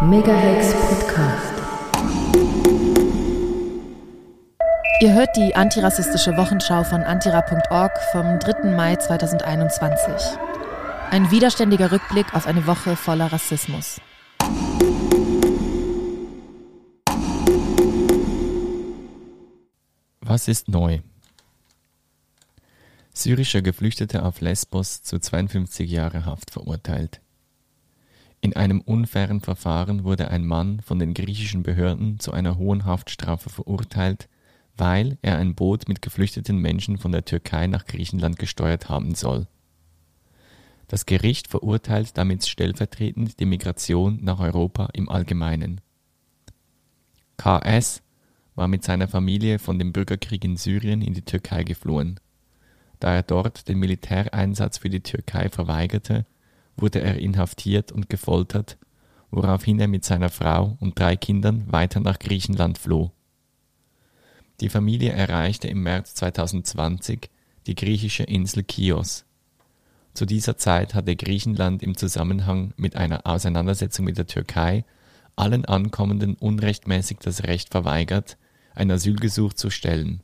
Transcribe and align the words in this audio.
Megahex 0.00 0.74
Podcast. 0.74 1.54
Ihr 5.00 5.12
hört 5.12 5.36
die 5.36 5.56
antirassistische 5.56 6.36
Wochenschau 6.36 6.84
von 6.84 7.02
antira.org 7.02 7.98
vom 8.12 8.38
3. 8.38 8.76
Mai 8.76 8.94
2021. 8.94 10.38
Ein 11.10 11.32
widerständiger 11.32 11.90
Rückblick 11.90 12.32
auf 12.32 12.46
eine 12.46 12.68
Woche 12.68 12.94
voller 12.94 13.32
Rassismus. 13.32 14.00
Was 20.20 20.46
ist 20.46 20.68
neu? 20.68 21.00
Syrischer 23.12 23.62
Geflüchteter 23.62 24.24
auf 24.24 24.40
Lesbos 24.40 25.02
zu 25.02 25.18
52 25.18 25.90
Jahre 25.90 26.24
Haft 26.24 26.52
verurteilt. 26.52 27.20
In 28.40 28.54
einem 28.54 28.80
unfairen 28.80 29.40
Verfahren 29.40 30.04
wurde 30.04 30.30
ein 30.30 30.46
Mann 30.46 30.80
von 30.80 30.98
den 30.98 31.14
griechischen 31.14 31.62
Behörden 31.62 32.20
zu 32.20 32.32
einer 32.32 32.56
hohen 32.56 32.84
Haftstrafe 32.84 33.50
verurteilt, 33.50 34.28
weil 34.76 35.18
er 35.22 35.38
ein 35.38 35.54
Boot 35.54 35.88
mit 35.88 36.02
geflüchteten 36.02 36.58
Menschen 36.58 36.98
von 36.98 37.10
der 37.10 37.24
Türkei 37.24 37.66
nach 37.66 37.86
Griechenland 37.86 38.38
gesteuert 38.38 38.88
haben 38.88 39.14
soll. 39.14 39.48
Das 40.86 41.04
Gericht 41.04 41.48
verurteilt 41.48 42.16
damit 42.16 42.46
stellvertretend 42.46 43.40
die 43.40 43.46
Migration 43.46 44.20
nach 44.22 44.38
Europa 44.38 44.88
im 44.92 45.08
Allgemeinen. 45.08 45.80
KS 47.36 48.02
war 48.54 48.68
mit 48.68 48.84
seiner 48.84 49.06
Familie 49.06 49.58
von 49.58 49.78
dem 49.78 49.92
Bürgerkrieg 49.92 50.44
in 50.44 50.56
Syrien 50.56 51.02
in 51.02 51.14
die 51.14 51.22
Türkei 51.22 51.62
geflohen. 51.62 52.18
Da 53.00 53.14
er 53.14 53.22
dort 53.22 53.68
den 53.68 53.78
Militäreinsatz 53.78 54.78
für 54.78 54.88
die 54.88 55.02
Türkei 55.02 55.48
verweigerte, 55.48 56.24
wurde 56.80 57.00
er 57.00 57.18
inhaftiert 57.18 57.92
und 57.92 58.08
gefoltert, 58.08 58.78
woraufhin 59.30 59.78
er 59.80 59.88
mit 59.88 60.04
seiner 60.04 60.30
Frau 60.30 60.76
und 60.80 60.98
drei 60.98 61.16
Kindern 61.16 61.70
weiter 61.70 62.00
nach 62.00 62.18
Griechenland 62.18 62.78
floh. 62.78 63.12
Die 64.60 64.68
Familie 64.68 65.12
erreichte 65.12 65.68
im 65.68 65.82
März 65.82 66.14
2020 66.14 67.30
die 67.66 67.74
griechische 67.74 68.24
Insel 68.24 68.64
Chios. 68.64 69.24
Zu 70.14 70.26
dieser 70.26 70.56
Zeit 70.56 70.94
hatte 70.94 71.14
Griechenland 71.14 71.82
im 71.82 71.96
Zusammenhang 71.96 72.72
mit 72.76 72.96
einer 72.96 73.26
Auseinandersetzung 73.26 74.04
mit 74.04 74.18
der 74.18 74.26
Türkei 74.26 74.84
allen 75.36 75.64
Ankommenden 75.64 76.34
unrechtmäßig 76.34 77.18
das 77.20 77.44
Recht 77.44 77.70
verweigert, 77.70 78.36
ein 78.74 78.90
Asylgesuch 78.90 79.52
zu 79.52 79.70
stellen. 79.70 80.22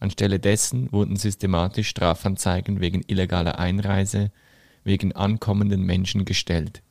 Anstelle 0.00 0.38
dessen 0.38 0.90
wurden 0.92 1.16
systematisch 1.16 1.88
Strafanzeigen 1.88 2.80
wegen 2.80 3.02
illegaler 3.06 3.58
Einreise 3.58 4.30
wegen 4.86 5.12
ankommenden 5.12 5.82
Menschen 5.82 6.24
gestellt. 6.24 6.82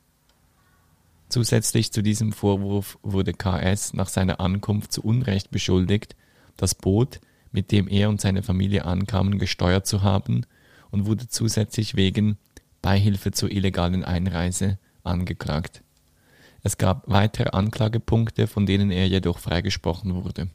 Zusätzlich 1.28 1.92
zu 1.92 2.02
diesem 2.02 2.32
Vorwurf 2.32 2.98
wurde 3.02 3.32
KS 3.32 3.94
nach 3.94 4.08
seiner 4.08 4.38
Ankunft 4.38 4.92
zu 4.92 5.02
Unrecht 5.02 5.50
beschuldigt, 5.50 6.14
das 6.56 6.74
Boot, 6.74 7.20
mit 7.50 7.72
dem 7.72 7.88
er 7.88 8.10
und 8.10 8.20
seine 8.20 8.42
Familie 8.42 8.84
ankamen, 8.84 9.38
gesteuert 9.38 9.86
zu 9.86 10.02
haben 10.02 10.42
und 10.90 11.06
wurde 11.06 11.26
zusätzlich 11.26 11.96
wegen 11.96 12.36
Beihilfe 12.82 13.32
zur 13.32 13.50
illegalen 13.50 14.04
Einreise 14.04 14.78
angeklagt. 15.02 15.82
Es 16.62 16.78
gab 16.78 17.04
weitere 17.06 17.50
Anklagepunkte, 17.50 18.46
von 18.46 18.66
denen 18.66 18.90
er 18.90 19.08
jedoch 19.08 19.38
freigesprochen 19.38 20.22
wurde. 20.22 20.50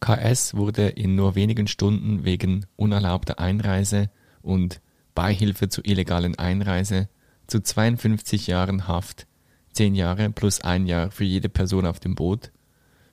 KS 0.00 0.54
wurde 0.54 0.88
in 0.88 1.14
nur 1.14 1.34
wenigen 1.34 1.68
Stunden 1.68 2.24
wegen 2.24 2.66
unerlaubter 2.76 3.38
Einreise 3.38 4.10
und 4.40 4.80
Beihilfe 5.14 5.68
zur 5.68 5.84
illegalen 5.84 6.38
Einreise 6.38 7.08
zu 7.46 7.60
52 7.60 8.46
Jahren 8.46 8.88
Haft, 8.88 9.26
10 9.72 9.94
Jahre 9.94 10.30
plus 10.30 10.60
ein 10.60 10.86
Jahr 10.86 11.10
für 11.10 11.24
jede 11.24 11.48
Person 11.48 11.86
auf 11.86 12.00
dem 12.00 12.14
Boot, 12.14 12.50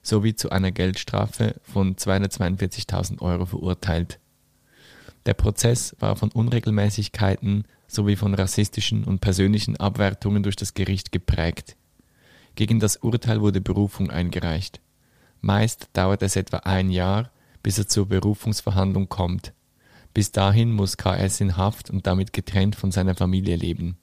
sowie 0.02 0.36
zu 0.36 0.50
einer 0.50 0.72
Geldstrafe 0.72 1.56
von 1.64 1.96
242.000 1.96 3.22
Euro 3.22 3.46
verurteilt. 3.46 4.20
Der 5.26 5.34
Prozess 5.34 5.96
war 6.00 6.16
von 6.16 6.32
Unregelmäßigkeiten 6.32 7.66
sowie 7.88 8.16
von 8.16 8.34
rassistischen 8.34 9.04
und 9.04 9.20
persönlichen 9.20 9.76
Abwertungen 9.78 10.44
durch 10.44 10.56
das 10.56 10.74
Gericht 10.74 11.12
geprägt. 11.12 11.76
Gegen 12.56 12.80
das 12.80 12.98
Urteil 12.98 13.42
wurde 13.42 13.62
Berufung 13.62 14.12
eingereicht. 14.12 14.80
Meist 15.42 15.90
dauert 15.94 16.22
es 16.22 16.36
etwa 16.36 16.58
ein 16.58 16.90
Jahr, 16.90 17.32
bis 17.64 17.78
es 17.78 17.88
zur 17.88 18.08
Berufungsverhandlung 18.08 19.10
kommt. 19.10 19.54
Bis 20.14 20.32
dahin 20.32 20.72
muss 20.72 20.98
KS 20.98 21.42
in 21.42 21.58
Haft 21.58 21.90
und 21.90 22.08
damit 22.08 22.34
getrennt 22.34 22.76
von 22.76 22.92
seiner 22.92 23.16
Familie 23.16 23.56
leben. 23.56 23.98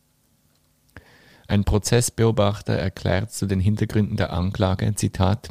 Ein 1.49 1.65
Prozessbeobachter 1.65 2.75
erklärt 2.75 3.33
zu 3.33 3.47
den 3.47 3.61
Hintergründen 3.61 4.17
der 4.17 4.33
Anklage, 4.33 4.95
Zitat, 4.95 5.51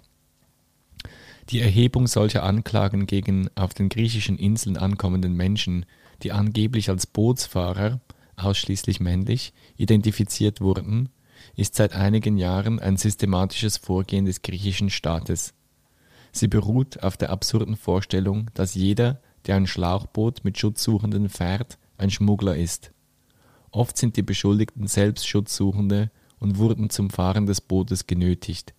die 1.49 1.61
Erhebung 1.61 2.07
solcher 2.07 2.43
Anklagen 2.43 3.05
gegen 3.05 3.49
auf 3.55 3.73
den 3.73 3.89
griechischen 3.89 4.37
Inseln 4.37 4.77
ankommenden 4.77 5.33
Menschen, 5.33 5.85
die 6.23 6.31
angeblich 6.31 6.89
als 6.89 7.05
Bootsfahrer, 7.05 7.99
ausschließlich 8.35 8.99
männlich, 8.99 9.53
identifiziert 9.77 10.59
wurden, 10.59 11.09
ist 11.55 11.75
seit 11.75 11.93
einigen 11.93 12.37
Jahren 12.37 12.79
ein 12.79 12.97
systematisches 12.97 13.77
Vorgehen 13.77 14.25
des 14.25 14.41
griechischen 14.41 14.89
Staates. 14.89 15.53
Sie 16.31 16.47
beruht 16.47 17.03
auf 17.03 17.15
der 17.15 17.29
absurden 17.29 17.77
Vorstellung, 17.77 18.49
dass 18.55 18.73
jeder, 18.75 19.21
der 19.47 19.55
ein 19.55 19.67
Schlauchboot 19.67 20.43
mit 20.43 20.57
Schutzsuchenden 20.57 21.29
fährt, 21.29 21.77
ein 21.97 22.09
Schmuggler 22.09 22.55
ist. 22.55 22.91
Oft 23.71 23.97
sind 23.97 24.17
die 24.17 24.23
Beschuldigten 24.23 24.87
selbst 24.87 25.27
Schutzsuchende 25.27 26.09
und 26.39 26.57
wurden 26.57 26.89
zum 26.89 27.09
Fahren 27.09 27.45
des 27.45 27.61
Bootes 27.61 28.07
genötigt. 28.07 28.73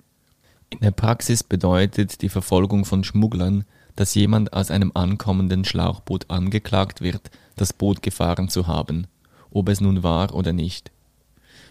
In 0.71 0.81
der 0.81 0.91
Praxis 0.91 1.43
bedeutet 1.43 2.23
die 2.23 2.29
Verfolgung 2.29 2.85
von 2.85 3.05
Schmugglern, 3.05 3.65
dass 3.95 4.15
jemand 4.15 4.53
aus 4.53 4.71
einem 4.71 4.93
ankommenden 4.95 5.65
Schlauchboot 5.65 6.31
angeklagt 6.31 7.01
wird, 7.01 7.31
das 7.57 7.73
Boot 7.73 8.03
gefahren 8.03 8.49
zu 8.49 8.67
haben, 8.67 9.07
ob 9.51 9.69
es 9.69 9.81
nun 9.81 10.03
war 10.03 10.35
oder 10.35 10.53
nicht. 10.53 10.91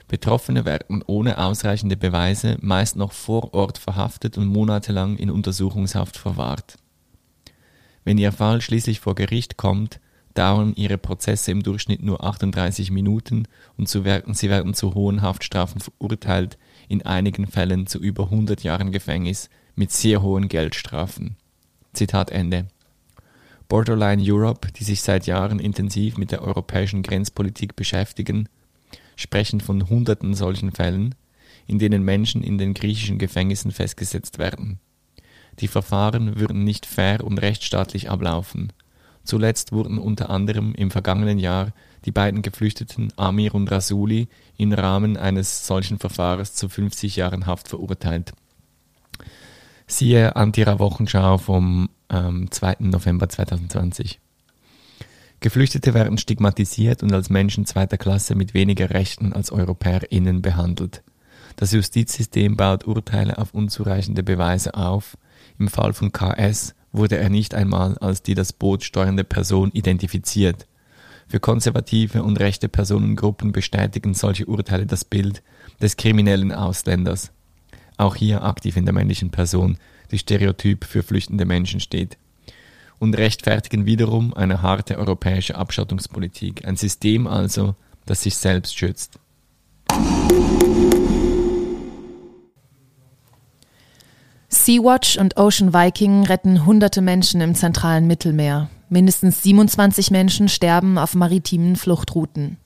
Betroffene 0.07 0.65
werden 0.65 1.03
ohne 1.05 1.37
ausreichende 1.39 1.97
Beweise 1.97 2.57
meist 2.61 2.95
noch 2.95 3.11
vor 3.11 3.53
Ort 3.53 3.77
verhaftet 3.77 4.37
und 4.37 4.47
monatelang 4.47 5.17
in 5.17 5.31
Untersuchungshaft 5.31 6.17
verwahrt. 6.17 6.77
Wenn 8.05 8.19
Ihr 8.19 8.31
Fall 8.31 8.61
schließlich 8.61 8.99
vor 8.99 9.15
Gericht 9.15 9.57
kommt, 9.57 9.99
dauern 10.35 10.73
Ihre 10.75 10.99
Prozesse 10.99 11.51
im 11.51 11.63
Durchschnitt 11.63 12.03
nur 12.03 12.23
38 12.23 12.91
Minuten 12.91 13.47
und 13.77 13.89
Sie 13.89 14.05
werden 14.05 14.73
zu 14.75 14.93
hohen 14.93 15.23
Haftstrafen 15.23 15.81
verurteilt, 15.81 16.57
in 16.87 17.03
einigen 17.03 17.47
Fällen 17.47 17.87
zu 17.87 17.99
über 17.99 18.25
100 18.25 18.63
Jahren 18.63 18.91
Gefängnis 18.91 19.49
mit 19.75 19.91
sehr 19.91 20.21
hohen 20.21 20.47
Geldstrafen. 20.47 21.35
Zitat 21.93 22.29
Ende. 22.29 22.67
Borderline 23.67 24.21
Europe, 24.23 24.71
die 24.71 24.83
sich 24.83 25.01
seit 25.01 25.25
Jahren 25.25 25.59
intensiv 25.59 26.17
mit 26.17 26.31
der 26.31 26.43
europäischen 26.43 27.01
Grenzpolitik 27.01 27.75
beschäftigen, 27.75 28.47
sprechen 29.15 29.61
von 29.61 29.89
hunderten 29.89 30.35
solchen 30.35 30.71
Fällen, 30.71 31.15
in 31.65 31.79
denen 31.79 32.03
Menschen 32.03 32.43
in 32.43 32.59
den 32.59 32.75
griechischen 32.75 33.17
Gefängnissen 33.17 33.71
festgesetzt 33.71 34.37
werden. 34.37 34.79
Die 35.59 35.67
Verfahren 35.67 36.39
würden 36.39 36.63
nicht 36.63 36.85
fair 36.85 37.23
und 37.23 37.41
rechtsstaatlich 37.41 38.09
ablaufen. 38.09 38.73
Zuletzt 39.23 39.71
wurden 39.71 39.97
unter 39.97 40.29
anderem 40.29 40.73
im 40.75 40.91
vergangenen 40.91 41.39
Jahr 41.39 41.71
die 42.05 42.11
beiden 42.11 42.41
Geflüchteten 42.41 43.11
Amir 43.15 43.55
und 43.55 43.71
Rasuli 43.71 44.27
im 44.57 44.71
Rahmen 44.71 45.17
eines 45.17 45.65
solchen 45.65 45.97
Verfahrens 45.97 46.53
zu 46.53 46.69
50 46.69 47.15
Jahren 47.15 47.47
Haft 47.47 47.67
verurteilt. 47.67 48.33
Siehe 49.87 50.35
Antira 50.35 50.79
Wochenschau 50.79 51.37
vom 51.37 51.89
ähm, 52.09 52.51
2. 52.51 52.77
November 52.79 53.29
2020. 53.29 54.19
Geflüchtete 55.39 55.93
werden 55.93 56.17
stigmatisiert 56.17 57.03
und 57.03 57.13
als 57.13 57.29
Menschen 57.29 57.65
zweiter 57.65 57.97
Klasse 57.97 58.35
mit 58.35 58.53
weniger 58.53 58.89
Rechten 58.91 59.33
als 59.33 59.51
EuropäerInnen 59.51 60.41
behandelt. 60.41 61.03
Das 61.55 61.71
Justizsystem 61.71 62.57
baut 62.57 62.85
Urteile 62.85 63.37
auf 63.37 63.53
unzureichende 63.53 64.23
Beweise 64.23 64.73
auf, 64.73 65.17
im 65.57 65.67
Fall 65.67 65.93
von 65.93 66.11
KS 66.11 66.75
wurde 66.91 67.17
er 67.17 67.29
nicht 67.29 67.53
einmal 67.53 67.97
als 67.97 68.23
die 68.23 68.35
das 68.35 68.53
Boot 68.53 68.83
steuernde 68.83 69.23
Person 69.23 69.71
identifiziert. 69.71 70.67
Für 71.27 71.39
konservative 71.39 72.23
und 72.23 72.39
rechte 72.39 72.69
Personengruppen 72.69 73.51
bestätigen 73.51 74.13
solche 74.13 74.45
Urteile 74.45 74.85
das 74.85 75.03
Bild 75.03 75.41
des 75.81 75.97
kriminellen 75.97 76.51
Ausländers. 76.51 77.31
Auch 77.97 78.15
hier 78.15 78.43
aktiv 78.43 78.77
in 78.77 78.85
der 78.85 78.93
männlichen 78.93 79.31
Person, 79.31 79.77
die 80.11 80.19
stereotyp 80.19 80.85
für 80.85 81.03
flüchtende 81.03 81.45
Menschen 81.45 81.79
steht. 81.79 82.17
Und 82.99 83.17
rechtfertigen 83.17 83.85
wiederum 83.85 84.33
eine 84.33 84.61
harte 84.61 84.97
europäische 84.97 85.55
Abschottungspolitik, 85.55 86.65
ein 86.65 86.77
System 86.77 87.27
also, 87.27 87.75
das 88.05 88.21
sich 88.21 88.35
selbst 88.35 88.77
schützt. 88.77 89.19
Sea-Watch 94.65 95.19
und 95.19 95.37
Ocean 95.37 95.75
Viking 95.75 96.23
retten 96.23 96.65
hunderte 96.65 97.01
Menschen 97.01 97.39
im 97.39 97.53
zentralen 97.53 98.07
Mittelmeer. 98.07 98.67
Mindestens 98.89 99.43
27 99.43 100.09
Menschen 100.09 100.49
sterben 100.49 100.97
auf 100.97 101.13
maritimen 101.13 101.75
Fluchtrouten. 101.75 102.57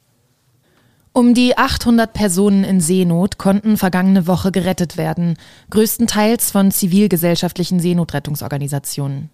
Um 1.11 1.33
die 1.33 1.57
800 1.57 2.13
Personen 2.13 2.63
in 2.63 2.79
Seenot 2.79 3.37
konnten 3.37 3.75
vergangene 3.75 4.27
Woche 4.27 4.53
gerettet 4.53 4.95
werden, 4.95 5.35
größtenteils 5.71 6.51
von 6.51 6.71
zivilgesellschaftlichen 6.71 7.81
Seenotrettungsorganisationen. 7.81 9.29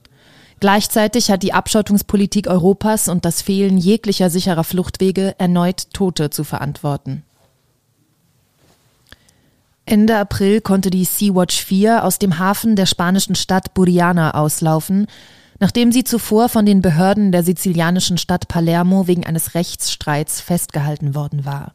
Gleichzeitig 0.60 1.30
hat 1.30 1.44
die 1.44 1.54
Abschottungspolitik 1.54 2.48
Europas 2.48 3.10
und 3.10 3.26
das 3.26 3.44
Fehlen 3.44 3.78
jeglicher 3.78 4.32
sicherer 4.32 4.64
Fluchtwege 4.64 5.36
erneut 5.38 5.94
Tote 5.94 6.32
zu 6.32 6.44
verantworten. 6.44 7.22
Ende 9.88 10.18
April 10.18 10.62
konnte 10.62 10.90
die 10.90 11.06
Sea-Watch 11.06 11.64
4 11.64 12.04
aus 12.04 12.18
dem 12.18 12.40
Hafen 12.40 12.76
der 12.76 12.88
spanischen 12.88 13.36
Stadt 13.36 13.76
Buriana 13.76 14.32
auslaufen, 14.32 15.06
nachdem 15.60 15.92
sie 15.92 16.04
zuvor 16.04 16.50
von 16.50 16.66
den 16.66 16.82
Behörden 16.82 17.32
der 17.32 17.44
sizilianischen 17.44 18.18
Stadt 18.18 18.48
Palermo 18.48 19.08
wegen 19.08 19.26
eines 19.26 19.54
Rechtsstreits 19.54 20.42
festgehalten 20.42 21.14
worden 21.14 21.46
war. 21.46 21.74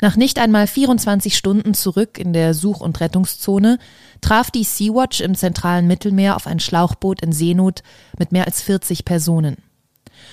Nach 0.00 0.16
nicht 0.16 0.38
einmal 0.38 0.66
24 0.66 1.36
Stunden 1.36 1.74
zurück 1.74 2.18
in 2.18 2.32
der 2.32 2.54
Such- 2.54 2.80
und 2.80 3.00
Rettungszone 3.00 3.78
traf 4.22 4.50
die 4.50 4.64
Sea-Watch 4.64 5.20
im 5.20 5.34
zentralen 5.34 5.86
Mittelmeer 5.86 6.36
auf 6.36 6.46
ein 6.46 6.58
Schlauchboot 6.58 7.20
in 7.20 7.32
Seenot 7.32 7.82
mit 8.18 8.32
mehr 8.32 8.46
als 8.46 8.62
40 8.62 9.04
Personen. 9.04 9.56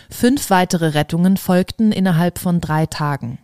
Fünf 0.09 0.49
weitere 0.49 0.87
Rettungen 0.87 1.37
folgten 1.37 1.91
innerhalb 1.91 2.39
von 2.39 2.61
drei 2.61 2.85
Tagen. 2.85 3.39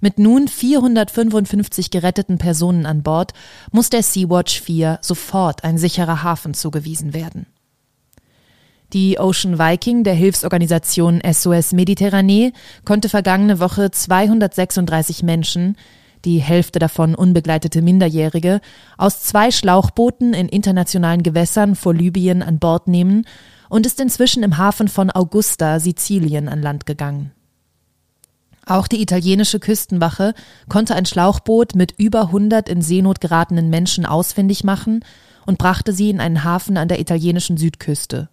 Mit 0.00 0.18
nun 0.18 0.48
455 0.48 1.90
geretteten 1.90 2.38
Personen 2.38 2.86
an 2.86 3.02
Bord 3.02 3.32
muss 3.72 3.90
der 3.90 4.02
Sea-Watch 4.02 4.60
4 4.60 4.98
sofort 5.02 5.64
ein 5.64 5.78
sicherer 5.78 6.22
Hafen 6.22 6.54
zugewiesen 6.54 7.14
werden. 7.14 7.46
Die 8.92 9.20
Ocean 9.20 9.58
Viking 9.58 10.02
der 10.02 10.14
Hilfsorganisation 10.14 11.20
SOS 11.24 11.72
Mediterranee 11.72 12.52
konnte 12.84 13.08
vergangene 13.08 13.60
Woche 13.60 13.92
236 13.92 15.22
Menschen, 15.22 15.76
die 16.24 16.38
Hälfte 16.38 16.80
davon 16.80 17.14
unbegleitete 17.14 17.82
Minderjährige, 17.82 18.60
aus 18.98 19.22
zwei 19.22 19.52
Schlauchbooten 19.52 20.34
in 20.34 20.48
internationalen 20.48 21.22
Gewässern 21.22 21.76
vor 21.76 21.94
Libyen 21.94 22.42
an 22.42 22.58
Bord 22.58 22.88
nehmen 22.88 23.26
und 23.68 23.86
ist 23.86 24.00
inzwischen 24.00 24.42
im 24.42 24.58
Hafen 24.58 24.88
von 24.88 25.10
Augusta, 25.10 25.78
Sizilien, 25.78 26.48
an 26.48 26.60
Land 26.60 26.84
gegangen. 26.84 27.30
Auch 28.66 28.86
die 28.86 29.00
italienische 29.02 29.58
Küstenwache 29.58 30.34
konnte 30.68 30.94
ein 30.94 31.06
Schlauchboot 31.06 31.74
mit 31.74 31.92
über 31.98 32.22
100 32.26 32.68
in 32.68 32.82
Seenot 32.82 33.20
geratenen 33.20 33.70
Menschen 33.70 34.06
ausfindig 34.06 34.64
machen 34.64 35.04
und 35.46 35.58
brachte 35.58 35.92
sie 35.92 36.10
in 36.10 36.20
einen 36.20 36.44
Hafen 36.44 36.76
an 36.76 36.88
der 36.88 37.00
italienischen 37.00 37.56
Südküste. 37.56 38.28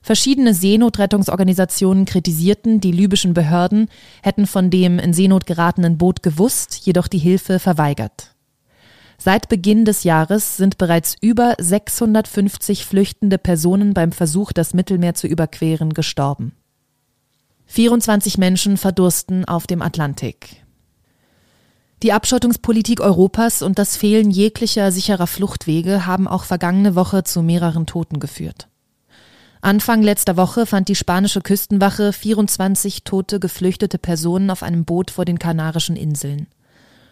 Verschiedene 0.00 0.54
Seenotrettungsorganisationen 0.54 2.04
kritisierten, 2.04 2.80
die 2.80 2.92
libyschen 2.92 3.34
Behörden 3.34 3.88
hätten 4.22 4.46
von 4.46 4.70
dem 4.70 4.98
in 4.98 5.12
Seenot 5.12 5.44
geratenen 5.46 5.98
Boot 5.98 6.22
gewusst, 6.22 6.80
jedoch 6.84 7.08
die 7.08 7.18
Hilfe 7.18 7.58
verweigert. 7.58 8.34
Seit 9.18 9.48
Beginn 9.48 9.84
des 9.84 10.04
Jahres 10.04 10.56
sind 10.56 10.78
bereits 10.78 11.16
über 11.20 11.56
650 11.58 12.86
flüchtende 12.86 13.36
Personen 13.36 13.92
beim 13.92 14.12
Versuch, 14.12 14.52
das 14.52 14.74
Mittelmeer 14.74 15.14
zu 15.14 15.26
überqueren, 15.26 15.92
gestorben. 15.92 16.52
24 17.68 18.38
Menschen 18.38 18.76
verdursten 18.78 19.44
auf 19.44 19.66
dem 19.66 19.82
Atlantik. 19.82 20.64
Die 22.02 22.12
Abschottungspolitik 22.12 23.00
Europas 23.00 23.60
und 23.60 23.78
das 23.78 23.96
Fehlen 23.96 24.30
jeglicher 24.30 24.90
sicherer 24.90 25.26
Fluchtwege 25.26 26.06
haben 26.06 26.26
auch 26.26 26.44
vergangene 26.44 26.94
Woche 26.94 27.24
zu 27.24 27.42
mehreren 27.42 27.86
Toten 27.86 28.20
geführt. 28.20 28.68
Anfang 29.60 30.02
letzter 30.02 30.36
Woche 30.36 30.64
fand 30.64 30.88
die 30.88 30.94
spanische 30.94 31.40
Küstenwache 31.40 32.12
24 32.12 33.04
tote 33.04 33.38
geflüchtete 33.38 33.98
Personen 33.98 34.50
auf 34.50 34.62
einem 34.62 34.84
Boot 34.84 35.10
vor 35.10 35.24
den 35.24 35.38
Kanarischen 35.38 35.96
Inseln. 35.96 36.46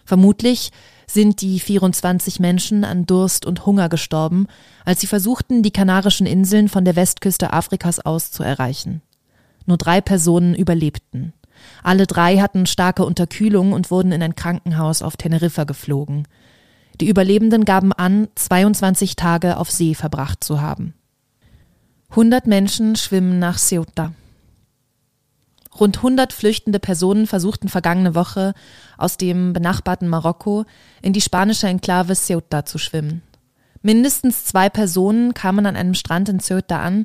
Vermutlich 0.05 0.71
sind 1.07 1.43
die 1.43 1.61
24 1.61 2.41
Menschen 2.41 2.85
an 2.85 3.05
Durst 3.05 3.45
und 3.45 3.67
Hunger 3.67 3.89
gestorben, 3.89 4.47
als 4.85 5.01
sie 5.01 5.07
versuchten, 5.07 5.63
die 5.63 5.73
Kanarischen 5.73 6.27
Inseln 6.27 6.69
von 6.69 6.85
der 6.85 6.97
Westküste 6.97 7.53
Afrikas 7.53 7.99
aus 7.99 8.31
zu 8.31 8.43
erreichen. 8.43 9.03
Nur 9.67 9.77
drei 9.77 10.01
Personen 10.01 10.55
überlebten. 10.55 11.33
Alle 11.83 12.07
drei 12.07 12.39
hatten 12.39 12.67
starke 12.67 13.05
Unterkühlung 13.05 13.73
und 13.73 13.91
wurden 13.91 14.13
in 14.13 14.23
ein 14.23 14.37
Krankenhaus 14.37 15.03
auf 15.03 15.17
Teneriffa 15.17 15.65
geflogen. 15.65 16.27
Die 17.01 17.09
Überlebenden 17.09 17.65
gaben 17.65 17.93
an, 17.93 18.29
22 18.35 19.17
Tage 19.17 19.59
auf 19.59 19.71
See 19.71 19.95
verbracht 19.95 20.43
zu 20.43 20.61
haben. 20.61 20.95
100 22.11 22.47
Menschen 22.47 22.97
schwimmen 22.97 23.39
nach 23.39 23.59
Ceuta. 23.59 24.13
Rund 25.79 25.99
100 25.99 26.33
flüchtende 26.33 26.79
Personen 26.79 27.27
versuchten 27.27 27.69
vergangene 27.69 28.15
Woche 28.15 28.55
aus 28.97 29.19
dem 29.19 29.53
benachbarten 29.53 30.09
Marokko 30.09 30.65
in 31.03 31.13
die 31.13 31.21
spanische 31.21 31.67
Enklave 31.67 32.15
Ceuta 32.15 32.65
zu 32.65 32.79
schwimmen. 32.79 33.23
Mindestens 33.83 34.45
zwei 34.45 34.71
Personen 34.71 35.35
kamen 35.35 35.67
an 35.67 35.77
einem 35.77 35.95
Strand 35.95 36.29
in 36.31 36.41
Ceuta 36.41 36.81
an, 36.81 37.05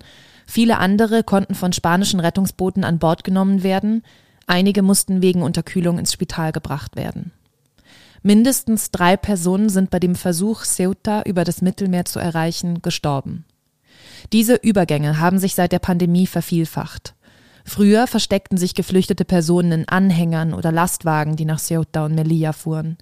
Viele 0.52 0.80
andere 0.80 1.24
konnten 1.24 1.56
von 1.56 1.72
spanischen 1.72 2.20
Rettungsbooten 2.20 2.84
an 2.84 3.00
Bord 3.00 3.24
genommen 3.24 3.64
werden, 3.64 4.04
einige 4.48 4.82
mussten 4.82 5.22
wegen 5.22 5.44
Unterkühlung 5.44 5.98
ins 5.98 6.12
Spital 6.12 6.52
gebracht 6.52 6.98
werden. 6.98 7.32
Mindestens 8.22 8.92
drei 8.92 9.16
Personen 9.16 9.70
sind 9.70 9.92
bei 9.92 10.00
dem 10.00 10.14
Versuch, 10.14 10.66
Ceuta 10.66 11.22
über 11.22 11.46
das 11.46 11.62
Mittelmeer 11.62 12.04
zu 12.04 12.20
erreichen, 12.20 12.82
gestorben. 12.82 13.46
Diese 14.34 14.56
Übergänge 14.56 15.22
haben 15.22 15.40
sich 15.40 15.56
seit 15.56 15.72
der 15.72 15.80
Pandemie 15.80 16.28
vervielfacht. 16.28 17.16
Früher 17.64 18.06
versteckten 18.06 18.58
sich 18.58 18.76
geflüchtete 18.76 19.24
Personen 19.24 19.72
in 19.72 19.88
Anhängern 19.88 20.54
oder 20.54 20.74
Lastwagen, 20.74 21.38
die 21.38 21.46
nach 21.46 21.62
Ceuta 21.62 22.04
und 22.04 22.14
Melilla 22.14 22.52
fuhren. 22.52 22.98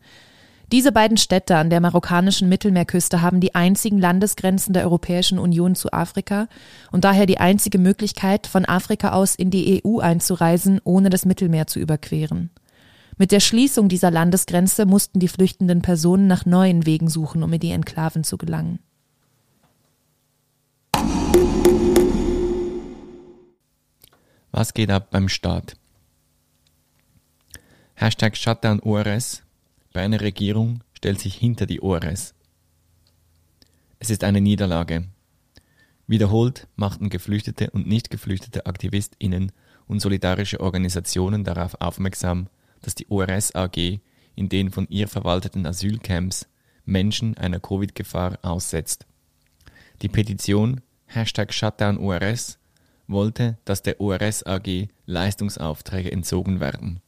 Diese 0.71 0.91
beiden 0.91 1.17
Städte 1.17 1.57
an 1.57 1.71
der 1.71 1.81
marokkanischen 1.81 2.47
Mittelmeerküste 2.47 3.23
haben 3.23 3.39
die 3.39 3.55
einzigen 3.55 3.97
Landesgrenzen 3.97 4.71
der 4.71 4.83
Europäischen 4.83 5.39
Union 5.39 5.73
zu 5.73 5.91
Afrika 5.91 6.47
und 6.91 7.05
daher 7.05 7.25
die 7.25 7.39
einzige 7.39 7.79
Möglichkeit, 7.79 8.45
von 8.45 8.65
Afrika 8.65 9.13
aus 9.13 9.33
in 9.33 9.49
die 9.49 9.81
EU 9.83 9.97
einzureisen, 9.97 10.79
ohne 10.83 11.09
das 11.09 11.25
Mittelmeer 11.25 11.65
zu 11.65 11.79
überqueren. 11.79 12.51
Mit 13.17 13.31
der 13.31 13.39
Schließung 13.39 13.89
dieser 13.89 14.11
Landesgrenze 14.11 14.85
mussten 14.85 15.19
die 15.19 15.27
flüchtenden 15.27 15.81
Personen 15.81 16.27
nach 16.27 16.45
neuen 16.45 16.85
Wegen 16.85 17.09
suchen, 17.09 17.41
um 17.41 17.51
in 17.51 17.59
die 17.59 17.71
Enklaven 17.71 18.23
zu 18.23 18.37
gelangen. 18.37 18.77
Was 24.51 24.75
geht 24.75 24.91
ab 24.91 25.09
beim 25.09 25.29
Staat? 25.29 25.77
Hashtag 27.95 28.37
Shutdown 28.37 28.79
ORS 28.81 29.41
bei 29.93 30.01
einer 30.01 30.21
Regierung 30.21 30.81
stellt 30.93 31.19
sich 31.19 31.35
hinter 31.35 31.65
die 31.65 31.81
ORS. 31.81 32.33
Es 33.99 34.09
ist 34.09 34.23
eine 34.23 34.41
Niederlage. 34.41 35.07
Wiederholt 36.07 36.67
machten 36.75 37.09
geflüchtete 37.09 37.69
und 37.71 37.87
nicht 37.87 38.09
geflüchtete 38.09 38.65
AktivistInnen 38.65 39.51
und 39.87 39.99
solidarische 39.99 40.59
Organisationen 40.59 41.43
darauf 41.43 41.79
aufmerksam, 41.81 42.47
dass 42.81 42.95
die 42.95 43.09
ORS 43.09 43.53
AG 43.55 43.99
in 44.35 44.49
den 44.49 44.71
von 44.71 44.87
ihr 44.89 45.07
verwalteten 45.07 45.65
Asylcamps 45.65 46.47
Menschen 46.85 47.37
einer 47.37 47.59
Covid-Gefahr 47.59 48.39
aussetzt. 48.41 49.05
Die 50.01 50.07
Petition 50.07 50.81
Hashtag 51.07 51.53
Shutdown 51.53 51.97
ORS 51.97 52.59
wollte, 53.07 53.57
dass 53.65 53.81
der 53.81 53.99
ORS 53.99 54.45
AG 54.45 54.87
Leistungsaufträge 55.05 56.11
entzogen 56.11 56.59
werden. 56.59 57.01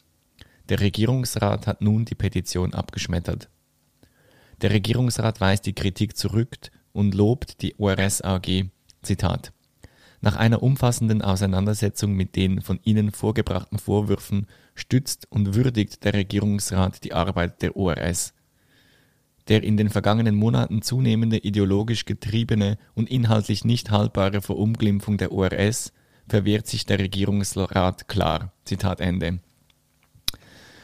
Der 0.69 0.79
Regierungsrat 0.79 1.67
hat 1.67 1.81
nun 1.81 2.05
die 2.05 2.15
Petition 2.15 2.73
abgeschmettert. 2.73 3.49
Der 4.61 4.71
Regierungsrat 4.71 5.41
weist 5.41 5.65
die 5.65 5.73
Kritik 5.73 6.15
zurück 6.15 6.57
und 6.93 7.15
lobt 7.15 7.61
die 7.61 7.75
ORS 7.79 8.21
AG. 8.21 8.65
Zitat. 9.01 9.51
Nach 10.21 10.35
einer 10.35 10.61
umfassenden 10.61 11.23
Auseinandersetzung 11.23 12.13
mit 12.13 12.35
den 12.35 12.61
von 12.61 12.79
Ihnen 12.83 13.11
vorgebrachten 13.11 13.79
Vorwürfen 13.79 14.45
stützt 14.75 15.25
und 15.31 15.55
würdigt 15.55 16.03
der 16.03 16.13
Regierungsrat 16.13 17.03
die 17.03 17.13
Arbeit 17.13 17.63
der 17.63 17.75
ORS. 17.75 18.33
Der 19.47 19.63
in 19.63 19.77
den 19.77 19.89
vergangenen 19.89 20.35
Monaten 20.35 20.83
zunehmende 20.83 21.39
ideologisch 21.39 22.05
getriebene 22.05 22.77
und 22.93 23.09
inhaltlich 23.09 23.65
nicht 23.65 23.89
haltbare 23.89 24.41
Verunglimpfung 24.41 25.17
der 25.17 25.31
ORS 25.31 25.91
verwehrt 26.29 26.67
sich 26.67 26.85
der 26.85 26.99
Regierungsrat 26.99 28.07
klar. 28.07 28.53
Zitat 28.63 29.01
Ende. 29.01 29.39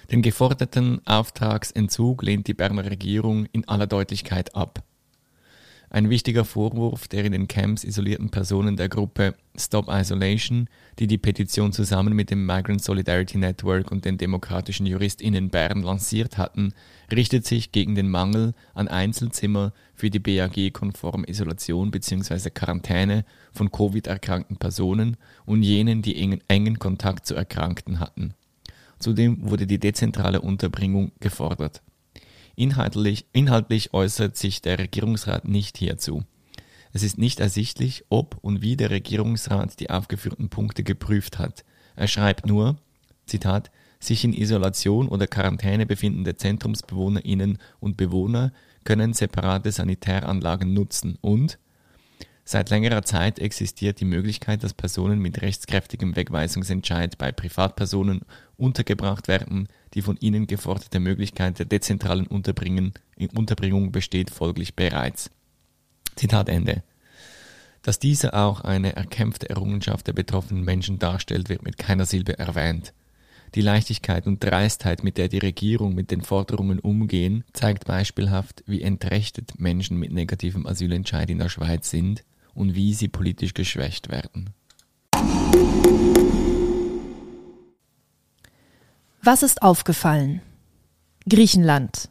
Den 0.10 0.22
geforderten 0.22 1.06
Auftragsentzug 1.06 2.24
lehnt 2.24 2.48
die 2.48 2.54
Berner 2.54 2.86
Regierung 2.86 3.46
in 3.52 3.68
aller 3.68 3.88
Deutlichkeit 3.88 4.56
ab. 4.56 4.82
Ein 5.90 6.10
wichtiger 6.10 6.46
Vorwurf 6.46 7.10
der 7.10 7.26
in 7.26 7.34
den 7.34 7.50
Camps 7.50 7.84
isolierten 7.84 8.30
Personen 8.30 8.78
der 8.78 8.88
Gruppe 8.88 9.36
Stop 9.58 9.90
Isolation, 9.90 10.70
die 11.00 11.08
die 11.08 11.18
Petition 11.18 11.74
zusammen 11.74 12.14
mit 12.14 12.32
dem 12.32 12.46
Migrant 12.46 12.82
Solidarity 12.82 13.38
Network 13.38 13.92
und 13.92 14.06
den 14.06 14.18
demokratischen 14.18 14.86
JuristInnen 14.86 15.50
Bern 15.50 15.84
lanciert 15.84 16.38
hatten, 16.38 16.74
richtet 17.12 17.46
sich 17.46 17.74
gegen 17.74 17.96
den 17.96 18.10
Mangel 18.10 18.54
an 18.76 18.88
Einzelzimmer 18.88 19.74
für 19.94 20.10
die 20.10 20.20
BAG-konform 20.20 21.26
Isolation 21.26 21.92
bzw. 21.92 22.50
Quarantäne 22.50 23.26
von 23.52 23.72
Covid-erkrankten 23.72 24.56
Personen 24.56 25.18
und 25.46 25.64
jenen, 25.64 26.02
die 26.02 26.16
engen, 26.16 26.42
engen 26.48 26.80
Kontakt 26.80 27.26
zu 27.26 27.36
Erkrankten 27.36 28.00
hatten 28.00 28.34
Zudem 29.00 29.50
wurde 29.50 29.68
die 29.68 29.80
dezentrale 29.80 30.42
Unterbringung 30.42 31.12
gefordert. 31.20 31.82
Inhaltlich, 32.56 33.26
inhaltlich 33.34 33.94
äußert 33.94 34.36
sich 34.36 34.62
der 34.62 34.80
Regierungsrat 34.80 35.48
nicht 35.48 35.78
hierzu. 35.78 36.24
Es 36.94 37.04
ist 37.04 37.18
nicht 37.18 37.40
ersichtlich, 37.40 38.06
ob 38.10 38.38
und 38.42 38.62
wie 38.62 38.76
der 38.76 38.90
Regierungsrat 38.90 39.80
die 39.80 39.90
aufgeführten 39.92 40.50
Punkte 40.50 40.84
geprüft 40.84 41.38
hat. 41.38 41.64
Er 41.96 42.08
schreibt 42.08 42.48
nur, 42.48 42.78
Zitat, 43.28 43.70
sich 44.00 44.24
in 44.24 44.34
Isolation 44.34 45.08
oder 45.08 45.28
Quarantäne 45.28 45.86
befindende 45.86 46.36
Zentrumsbewohnerinnen 46.36 47.60
und 47.80 47.98
Bewohner 47.98 48.54
können 48.84 49.14
separate 49.14 49.72
Sanitäranlagen 49.72 50.74
nutzen 50.74 51.18
und 51.22 51.60
Seit 52.50 52.70
längerer 52.70 53.04
Zeit 53.04 53.40
existiert 53.40 54.00
die 54.00 54.06
Möglichkeit, 54.06 54.64
dass 54.64 54.74
Personen 54.74 55.20
mit 55.20 55.42
rechtskräftigem 55.42 56.16
Wegweisungsentscheid 56.16 57.18
bei 57.18 57.34
Privatpersonen 57.34 58.22
untergebracht 58.56 59.28
werden. 59.28 59.68
Die 59.94 60.02
von 60.02 60.16
ihnen 60.22 60.48
geforderte 60.48 61.02
Möglichkeit 61.02 61.60
der 61.60 61.66
dezentralen 61.66 62.26
Unterbringung 62.26 63.92
besteht 63.92 64.30
folglich 64.30 64.78
bereits. 64.78 65.30
Zitat 66.16 66.48
Ende. 66.48 66.84
Dass 67.82 68.00
diese 68.00 68.34
auch 68.34 68.62
eine 68.62 68.96
erkämpfte 68.96 69.50
Errungenschaft 69.50 70.08
der 70.08 70.14
betroffenen 70.14 70.64
Menschen 70.64 71.00
darstellt, 71.00 71.50
wird 71.50 71.64
mit 71.64 71.78
keiner 71.78 72.06
Silbe 72.06 72.40
erwähnt. 72.40 72.94
Die 73.56 73.62
Leichtigkeit 73.62 74.26
und 74.26 74.42
Dreistheit, 74.42 75.04
mit 75.04 75.18
der 75.18 75.28
die 75.28 75.40
Regierung 75.40 75.94
mit 75.94 76.12
den 76.12 76.22
Forderungen 76.22 76.80
umgehen, 76.80 77.44
zeigt 77.52 77.84
beispielhaft, 77.84 78.64
wie 78.68 78.84
entrechtet 78.84 79.60
Menschen 79.60 79.98
mit 79.98 80.14
negativem 80.14 80.66
Asylentscheid 80.66 81.30
in 81.30 81.40
der 81.40 81.50
Schweiz 81.50 81.90
sind 81.90 82.24
und 82.58 82.76
wie 82.76 82.94
sie 82.94 83.08
politisch 83.08 83.54
geschwächt 83.54 84.10
werden. 84.10 84.50
Was 89.22 89.44
ist 89.44 89.62
aufgefallen? 89.62 90.42
Griechenland. 91.30 92.10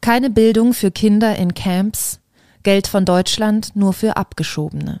Keine 0.00 0.30
Bildung 0.30 0.72
für 0.72 0.90
Kinder 0.90 1.36
in 1.36 1.54
Camps, 1.54 2.20
Geld 2.62 2.86
von 2.86 3.04
Deutschland 3.04 3.74
nur 3.74 3.92
für 3.92 4.16
Abgeschobene. 4.16 5.00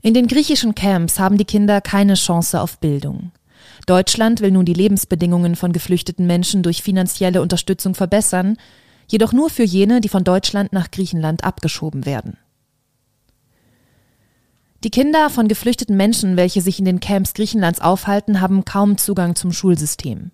In 0.00 0.14
den 0.14 0.28
griechischen 0.28 0.74
Camps 0.74 1.18
haben 1.18 1.36
die 1.36 1.44
Kinder 1.44 1.80
keine 1.80 2.14
Chance 2.14 2.60
auf 2.60 2.78
Bildung. 2.78 3.32
Deutschland 3.86 4.40
will 4.40 4.52
nun 4.52 4.64
die 4.64 4.74
Lebensbedingungen 4.74 5.56
von 5.56 5.72
geflüchteten 5.72 6.26
Menschen 6.26 6.62
durch 6.62 6.82
finanzielle 6.82 7.42
Unterstützung 7.42 7.94
verbessern, 7.94 8.56
jedoch 9.08 9.32
nur 9.32 9.50
für 9.50 9.64
jene, 9.64 10.00
die 10.00 10.08
von 10.08 10.24
Deutschland 10.24 10.72
nach 10.72 10.90
Griechenland 10.90 11.42
abgeschoben 11.42 12.06
werden. 12.06 12.36
Die 14.84 14.90
Kinder 14.90 15.28
von 15.28 15.48
geflüchteten 15.48 15.96
Menschen, 15.96 16.36
welche 16.36 16.60
sich 16.60 16.78
in 16.78 16.84
den 16.84 17.00
Camps 17.00 17.34
Griechenlands 17.34 17.80
aufhalten, 17.80 18.40
haben 18.40 18.64
kaum 18.64 18.96
Zugang 18.96 19.34
zum 19.34 19.52
Schulsystem. 19.52 20.30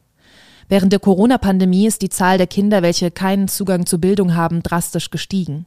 Während 0.69 0.93
der 0.93 1.01
Corona-Pandemie 1.01 1.87
ist 1.87 2.03
die 2.03 2.11
Zahl 2.11 2.37
der 2.37 2.47
Kinder, 2.47 2.83
welche 2.83 3.11
keinen 3.11 3.49
Zugang 3.49 3.87
zur 3.87 4.01
Bildung 4.01 4.35
haben, 4.35 4.63
drastisch 4.63 5.11
gestiegen. 5.11 5.65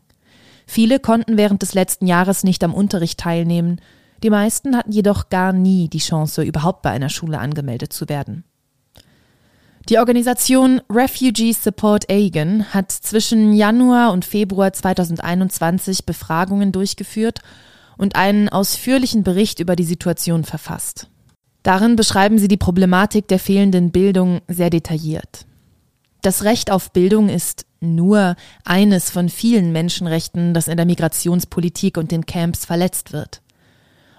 Viele 0.67 0.99
konnten 0.99 1.37
während 1.37 1.63
des 1.63 1.73
letzten 1.73 2.05
Jahres 2.05 2.43
nicht 2.43 2.63
am 2.63 2.73
Unterricht 2.73 3.19
teilnehmen, 3.19 3.81
die 4.23 4.29
meisten 4.29 4.75
hatten 4.75 4.91
jedoch 4.91 5.29
gar 5.29 5.53
nie 5.53 5.89
die 5.89 5.99
Chance, 5.99 6.43
überhaupt 6.43 6.81
bei 6.81 6.89
einer 6.89 7.09
Schule 7.09 7.39
angemeldet 7.39 7.93
zu 7.93 8.09
werden. 8.09 8.43
Die 9.89 9.99
Organisation 9.99 10.81
Refugee 10.89 11.53
Support 11.53 12.09
Aegon 12.09 12.73
hat 12.73 12.91
zwischen 12.91 13.53
Januar 13.53 14.11
und 14.11 14.25
Februar 14.25 14.73
2021 14.73 16.05
Befragungen 16.05 16.71
durchgeführt 16.71 17.41
und 17.97 18.15
einen 18.15 18.49
ausführlichen 18.49 19.23
Bericht 19.23 19.59
über 19.59 19.75
die 19.75 19.83
Situation 19.83 20.43
verfasst. 20.43 21.07
Darin 21.63 21.95
beschreiben 21.95 22.37
sie 22.39 22.47
die 22.47 22.57
Problematik 22.57 23.27
der 23.27 23.39
fehlenden 23.39 23.91
Bildung 23.91 24.41
sehr 24.47 24.69
detailliert. 24.69 25.45
Das 26.21 26.43
Recht 26.43 26.71
auf 26.71 26.91
Bildung 26.91 27.29
ist 27.29 27.65
nur 27.79 28.35
eines 28.63 29.09
von 29.09 29.29
vielen 29.29 29.71
Menschenrechten, 29.71 30.53
das 30.53 30.67
in 30.67 30.77
der 30.77 30.85
Migrationspolitik 30.85 31.97
und 31.97 32.11
den 32.11 32.25
Camps 32.25 32.65
verletzt 32.65 33.13
wird. 33.13 33.41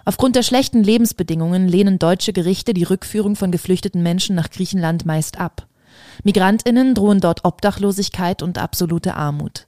Aufgrund 0.05 0.37
der 0.37 0.43
schlechten 0.43 0.83
Lebensbedingungen 0.83 1.69
lehnen 1.69 1.99
deutsche 1.99 2.33
Gerichte 2.33 2.73
die 2.73 2.85
Rückführung 2.85 3.37
von 3.37 3.51
geflüchteten 3.51 4.03
Menschen 4.03 4.37
nach 4.37 4.51
Griechenland 4.51 5.05
meist 5.05 5.39
ab. 5.39 5.67
Migrantinnen 6.25 6.95
drohen 6.95 7.21
dort 7.21 7.45
Obdachlosigkeit 7.45 8.43
und 8.43 8.59
absolute 8.59 9.15
Armut. 9.15 9.67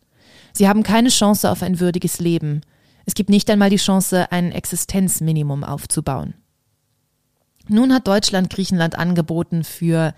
Sie 0.53 0.69
haben 0.69 0.83
keine 0.83 1.11
Chance 1.11 1.51
auf 1.51 1.63
ein 1.63 1.79
würdiges 1.79 2.21
Leben. 2.21 2.63
Es 3.11 3.15
gibt 3.15 3.29
nicht 3.29 3.51
einmal 3.51 3.71
die 3.71 3.77
Chance, 3.77 4.31
ein 4.31 4.53
Existenzminimum 4.53 5.65
aufzubauen. 5.65 6.35
Nun 7.67 7.93
hat 7.93 8.07
Deutschland 8.07 8.51
Griechenland 8.51 8.97
angeboten 8.97 9.65
für, 9.65 10.15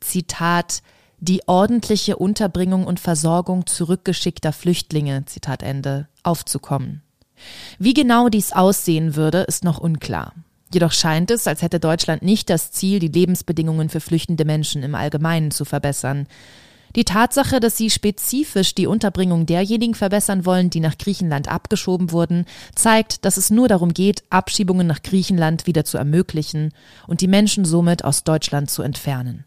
Zitat, 0.00 0.82
die 1.20 1.46
ordentliche 1.46 2.16
Unterbringung 2.16 2.84
und 2.84 2.98
Versorgung 2.98 3.66
zurückgeschickter 3.66 4.52
Flüchtlinge, 4.52 5.24
Zitat 5.26 5.62
Ende, 5.62 6.08
aufzukommen. 6.24 7.02
Wie 7.78 7.94
genau 7.94 8.28
dies 8.28 8.52
aussehen 8.52 9.14
würde, 9.14 9.42
ist 9.42 9.62
noch 9.62 9.78
unklar. 9.78 10.34
Jedoch 10.74 10.90
scheint 10.90 11.30
es, 11.30 11.46
als 11.46 11.62
hätte 11.62 11.78
Deutschland 11.78 12.24
nicht 12.24 12.50
das 12.50 12.72
Ziel, 12.72 12.98
die 12.98 13.06
Lebensbedingungen 13.06 13.88
für 13.88 14.00
flüchtende 14.00 14.44
Menschen 14.44 14.82
im 14.82 14.96
Allgemeinen 14.96 15.52
zu 15.52 15.64
verbessern. 15.64 16.26
Die 16.94 17.04
Tatsache, 17.04 17.58
dass 17.58 17.76
sie 17.76 17.88
spezifisch 17.88 18.74
die 18.74 18.86
Unterbringung 18.86 19.46
derjenigen 19.46 19.94
verbessern 19.94 20.44
wollen, 20.44 20.68
die 20.68 20.80
nach 20.80 20.98
Griechenland 20.98 21.48
abgeschoben 21.48 22.12
wurden, 22.12 22.44
zeigt, 22.74 23.24
dass 23.24 23.38
es 23.38 23.50
nur 23.50 23.66
darum 23.68 23.94
geht, 23.94 24.24
Abschiebungen 24.28 24.86
nach 24.86 25.02
Griechenland 25.02 25.66
wieder 25.66 25.84
zu 25.84 25.96
ermöglichen 25.96 26.72
und 27.06 27.22
die 27.22 27.28
Menschen 27.28 27.64
somit 27.64 28.04
aus 28.04 28.24
Deutschland 28.24 28.70
zu 28.70 28.82
entfernen. 28.82 29.44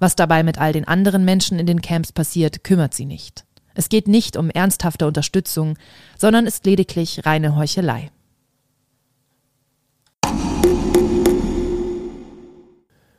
Was 0.00 0.16
dabei 0.16 0.42
mit 0.42 0.58
all 0.58 0.72
den 0.72 0.88
anderen 0.88 1.24
Menschen 1.24 1.60
in 1.60 1.66
den 1.66 1.80
Camps 1.80 2.10
passiert, 2.10 2.64
kümmert 2.64 2.94
sie 2.94 3.06
nicht. 3.06 3.44
Es 3.74 3.88
geht 3.88 4.08
nicht 4.08 4.36
um 4.36 4.50
ernsthafte 4.50 5.06
Unterstützung, 5.06 5.78
sondern 6.18 6.46
ist 6.46 6.66
lediglich 6.66 7.24
reine 7.24 7.56
Heuchelei. 7.56 8.10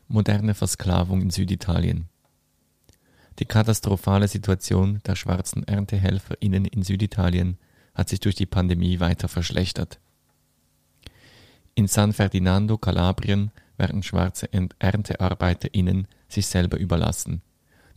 Moderne 0.08 0.54
Versklavung 0.54 1.22
in 1.22 1.30
Süditalien. 1.30 2.08
Die 3.40 3.46
katastrophale 3.46 4.28
Situation 4.28 5.02
der 5.06 5.16
schwarzen 5.16 5.68
ErntehelferInnen 5.68 6.66
in 6.66 6.84
Süditalien 6.84 7.58
hat 7.94 8.10
sich 8.10 8.22
durch 8.22 8.36
die 8.36 8.46
Pandemie 8.46 9.00
weiter 9.00 9.28
verschlechtert. 9.28 10.00
In 11.76 11.88
San 11.88 12.14
Ferdinando, 12.14 12.78
Kalabrien, 12.78 13.52
werden 13.78 14.04
schwarze 14.04 14.50
ErntearbeiterInnen 14.80 16.08
sich 16.30 16.48
selber 16.48 16.78
überlassen. 16.78 17.42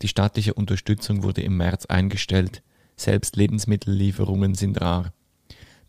Die 0.02 0.08
staatliche 0.08 0.54
Unterstützung 0.54 1.22
wurde 1.22 1.42
im 1.42 1.56
März 1.56 1.86
eingestellt, 1.86 2.62
selbst 2.96 3.36
Lebensmittellieferungen 3.36 4.54
sind 4.54 4.80
rar. 4.80 5.12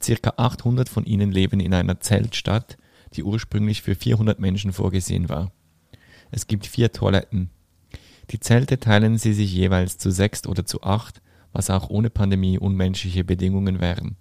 Circa 0.02 0.34
800 0.38 0.88
von 0.88 1.06
ihnen 1.06 1.32
leben 1.32 1.60
in 1.60 1.74
einer 1.74 2.00
Zeltstadt, 2.00 2.78
die 3.14 3.24
ursprünglich 3.24 3.82
für 3.82 3.96
400 3.96 4.40
Menschen 4.40 4.72
vorgesehen 4.72 5.28
war. 5.28 5.52
Es 6.30 6.46
gibt 6.46 6.68
vier 6.68 6.92
Toiletten, 6.92 7.50
die 8.32 8.40
Zelte 8.40 8.80
teilen 8.80 9.18
sie 9.18 9.34
sich 9.34 9.54
jeweils 9.54 9.98
zu 9.98 10.12
sechs 10.12 10.46
oder 10.46 10.66
zu 10.66 10.84
acht, 10.84 11.22
was 11.52 11.70
auch 11.70 11.90
ohne 11.90 12.10
Pandemie 12.10 12.60
unmenschliche 12.60 13.24
Bedingungen 13.24 13.80
wären. 13.80 14.18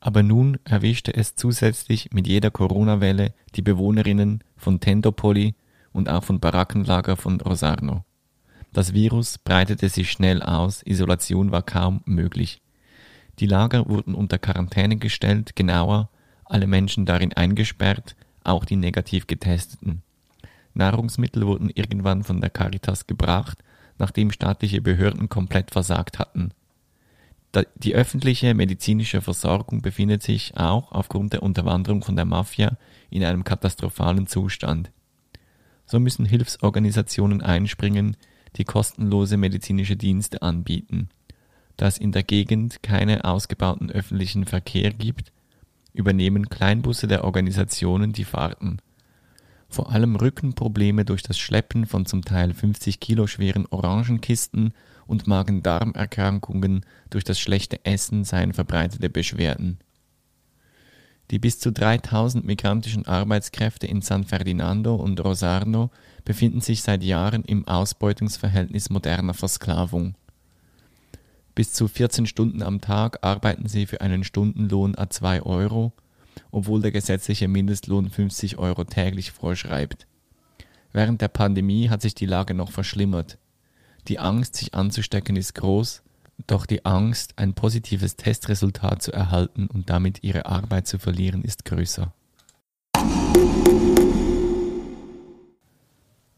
Aber 0.00 0.22
nun 0.22 0.58
erwischte 0.64 1.14
es 1.14 1.34
zusätzlich 1.34 2.10
mit 2.12 2.26
jeder 2.26 2.50
Corona-Welle 2.50 3.34
die 3.54 3.62
Bewohnerinnen 3.62 4.44
von 4.56 4.80
Tendopoli 4.80 5.54
und 5.92 6.08
auch 6.08 6.24
von 6.24 6.40
Barackenlager 6.40 7.16
von 7.16 7.40
Rosarno. 7.40 8.04
Das 8.72 8.92
Virus 8.92 9.38
breitete 9.38 9.88
sich 9.88 10.10
schnell 10.10 10.42
aus, 10.42 10.82
Isolation 10.84 11.50
war 11.50 11.62
kaum 11.62 12.02
möglich. 12.04 12.60
Die 13.38 13.46
Lager 13.46 13.88
wurden 13.88 14.14
unter 14.14 14.38
Quarantäne 14.38 14.96
gestellt, 14.96 15.56
genauer, 15.56 16.10
alle 16.44 16.66
Menschen 16.66 17.06
darin 17.06 17.32
eingesperrt, 17.32 18.14
auch 18.44 18.64
die 18.64 18.76
negativ 18.76 19.26
getesteten. 19.26 20.02
Nahrungsmittel 20.78 21.46
wurden 21.46 21.70
irgendwann 21.70 22.24
von 22.24 22.40
der 22.40 22.50
Caritas 22.50 23.06
gebracht, 23.06 23.58
nachdem 23.98 24.30
staatliche 24.30 24.80
Behörden 24.80 25.28
komplett 25.28 25.70
versagt 25.70 26.18
hatten. 26.18 26.52
Die 27.76 27.94
öffentliche 27.94 28.54
medizinische 28.54 29.20
Versorgung 29.20 29.82
befindet 29.82 30.22
sich 30.22 30.56
auch 30.56 30.92
aufgrund 30.92 31.32
der 31.32 31.42
Unterwanderung 31.42 32.02
von 32.02 32.14
der 32.14 32.24
Mafia 32.24 32.76
in 33.10 33.24
einem 33.24 33.42
katastrophalen 33.42 34.26
Zustand. 34.26 34.90
So 35.86 35.98
müssen 35.98 36.26
Hilfsorganisationen 36.26 37.42
einspringen, 37.42 38.16
die 38.56 38.64
kostenlose 38.64 39.36
medizinische 39.36 39.96
Dienste 39.96 40.42
anbieten. 40.42 41.08
Da 41.76 41.86
es 41.86 41.98
in 41.98 42.12
der 42.12 42.22
Gegend 42.22 42.82
keine 42.82 43.24
ausgebauten 43.24 43.90
öffentlichen 43.90 44.44
Verkehr 44.44 44.92
gibt, 44.92 45.32
übernehmen 45.94 46.48
Kleinbusse 46.50 47.06
der 47.06 47.24
Organisationen 47.24 48.12
die 48.12 48.24
Fahrten. 48.24 48.78
Vor 49.68 49.92
allem 49.92 50.16
Rückenprobleme 50.16 51.04
durch 51.04 51.22
das 51.22 51.38
Schleppen 51.38 51.86
von 51.86 52.06
zum 52.06 52.24
Teil 52.24 52.54
50 52.54 53.00
Kilo 53.00 53.26
schweren 53.26 53.66
Orangenkisten 53.66 54.72
und 55.06 55.26
Magen-Darm-Erkrankungen 55.26 56.86
durch 57.10 57.24
das 57.24 57.38
schlechte 57.38 57.84
Essen 57.84 58.24
seien 58.24 58.54
verbreitete 58.54 59.10
Beschwerden. 59.10 59.78
Die 61.30 61.38
bis 61.38 61.58
zu 61.58 61.70
3000 61.70 62.46
migrantischen 62.46 63.06
Arbeitskräfte 63.06 63.86
in 63.86 64.00
San 64.00 64.24
Ferdinando 64.24 64.94
und 64.94 65.22
Rosarno 65.22 65.90
befinden 66.24 66.62
sich 66.62 66.82
seit 66.82 67.02
Jahren 67.02 67.44
im 67.44 67.68
Ausbeutungsverhältnis 67.68 68.88
moderner 68.88 69.34
Versklavung. 69.34 70.14
Bis 71.54 71.74
zu 71.74 71.88
14 71.88 72.24
Stunden 72.26 72.62
am 72.62 72.80
Tag 72.80 73.18
arbeiten 73.22 73.68
sie 73.68 73.84
für 73.84 74.00
einen 74.00 74.24
Stundenlohn 74.24 74.96
a 74.96 75.10
2 75.10 75.42
Euro, 75.42 75.92
obwohl 76.50 76.82
der 76.82 76.92
gesetzliche 76.92 77.48
Mindestlohn 77.48 78.10
50 78.10 78.58
Euro 78.58 78.84
täglich 78.84 79.32
vorschreibt. 79.32 80.06
Während 80.92 81.20
der 81.20 81.28
Pandemie 81.28 81.88
hat 81.90 82.02
sich 82.02 82.14
die 82.14 82.26
Lage 82.26 82.54
noch 82.54 82.72
verschlimmert. 82.72 83.38
Die 84.08 84.18
Angst, 84.18 84.56
sich 84.56 84.74
anzustecken, 84.74 85.36
ist 85.36 85.54
groß, 85.54 86.02
doch 86.46 86.66
die 86.66 86.84
Angst, 86.84 87.34
ein 87.36 87.54
positives 87.54 88.16
Testresultat 88.16 89.02
zu 89.02 89.12
erhalten 89.12 89.66
und 89.66 89.90
damit 89.90 90.22
ihre 90.22 90.46
Arbeit 90.46 90.86
zu 90.86 90.98
verlieren, 90.98 91.42
ist 91.42 91.64
größer. 91.64 92.12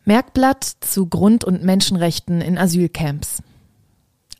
Merkblatt 0.04 0.64
zu 0.80 1.06
Grund- 1.06 1.44
und 1.44 1.62
Menschenrechten 1.62 2.40
in 2.40 2.58
Asylcamps. 2.58 3.42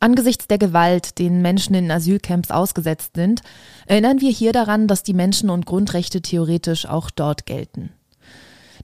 Angesichts 0.01 0.47
der 0.47 0.57
Gewalt, 0.57 1.19
denen 1.19 1.43
Menschen 1.43 1.75
in 1.75 1.91
Asylcamps 1.91 2.49
ausgesetzt 2.49 3.11
sind, 3.15 3.41
erinnern 3.85 4.19
wir 4.19 4.31
hier 4.31 4.51
daran, 4.51 4.87
dass 4.87 5.03
die 5.03 5.13
Menschen- 5.13 5.51
und 5.51 5.67
Grundrechte 5.67 6.23
theoretisch 6.23 6.87
auch 6.87 7.11
dort 7.11 7.45
gelten. 7.45 7.91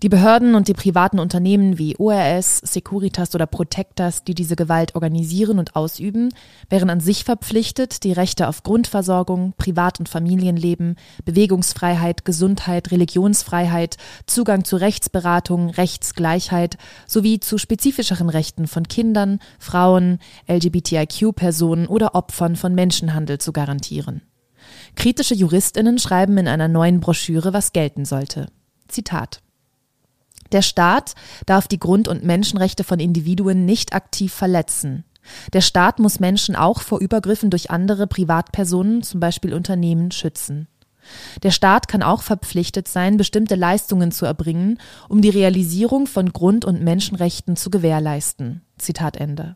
Die 0.03 0.09
Behörden 0.09 0.53
und 0.53 0.67
die 0.67 0.75
privaten 0.75 1.17
Unternehmen 1.17 1.79
wie 1.79 1.97
ORS, 1.97 2.59
Securitas 2.59 3.33
oder 3.33 3.47
Protectas, 3.47 4.23
die 4.23 4.35
diese 4.35 4.55
Gewalt 4.55 4.93
organisieren 4.93 5.57
und 5.57 5.75
ausüben, 5.75 6.29
wären 6.69 6.91
an 6.91 6.99
sich 6.99 7.23
verpflichtet, 7.23 8.03
die 8.03 8.11
Rechte 8.11 8.47
auf 8.47 8.61
Grundversorgung, 8.61 9.53
Privat- 9.57 9.99
und 9.99 10.07
Familienleben, 10.07 10.97
Bewegungsfreiheit, 11.25 12.25
Gesundheit, 12.25 12.91
Religionsfreiheit, 12.91 13.97
Zugang 14.27 14.65
zu 14.65 14.75
Rechtsberatung, 14.75 15.71
Rechtsgleichheit 15.71 16.77
sowie 17.07 17.39
zu 17.39 17.57
spezifischeren 17.57 18.29
Rechten 18.29 18.67
von 18.67 18.87
Kindern, 18.87 19.39
Frauen, 19.57 20.19
LGBTIQ-Personen 20.47 21.87
oder 21.87 22.13
Opfern 22.13 22.55
von 22.55 22.75
Menschenhandel 22.75 23.39
zu 23.39 23.51
garantieren. 23.51 24.21
Kritische 24.95 25.33
Juristinnen 25.33 25.97
schreiben 25.97 26.37
in 26.37 26.47
einer 26.47 26.67
neuen 26.67 26.99
Broschüre, 26.99 27.51
was 27.51 27.73
gelten 27.73 28.05
sollte. 28.05 28.47
Zitat 28.87 29.41
der 30.51 30.61
Staat 30.61 31.15
darf 31.45 31.67
die 31.67 31.79
Grund- 31.79 32.07
und 32.07 32.23
Menschenrechte 32.23 32.83
von 32.83 32.99
Individuen 32.99 33.65
nicht 33.65 33.93
aktiv 33.93 34.33
verletzen. 34.33 35.03
Der 35.53 35.61
Staat 35.61 35.99
muss 35.99 36.19
Menschen 36.19 36.55
auch 36.55 36.81
vor 36.81 36.99
Übergriffen 36.99 37.49
durch 37.49 37.69
andere 37.69 38.07
Privatpersonen, 38.07 39.03
zum 39.03 39.19
Beispiel 39.19 39.53
Unternehmen, 39.53 40.11
schützen. 40.11 40.67
Der 41.43 41.51
Staat 41.51 41.87
kann 41.87 42.03
auch 42.03 42.21
verpflichtet 42.21 42.87
sein, 42.87 43.17
bestimmte 43.17 43.55
Leistungen 43.55 44.11
zu 44.11 44.25
erbringen, 44.25 44.79
um 45.07 45.21
die 45.21 45.29
Realisierung 45.29 46.07
von 46.07 46.33
Grund- 46.33 46.65
und 46.65 46.81
Menschenrechten 46.81 47.55
zu 47.55 47.69
gewährleisten. 47.69 48.61
Zitat 48.77 49.17
Ende. 49.17 49.55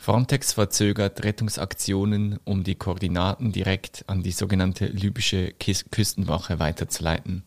Frontex 0.00 0.54
verzögert 0.54 1.24
Rettungsaktionen, 1.24 2.38
um 2.44 2.64
die 2.64 2.74
Koordinaten 2.74 3.52
direkt 3.52 4.02
an 4.06 4.22
die 4.22 4.32
sogenannte 4.32 4.86
libysche 4.86 5.52
Küstenwache 5.52 6.58
weiterzuleiten. 6.58 7.42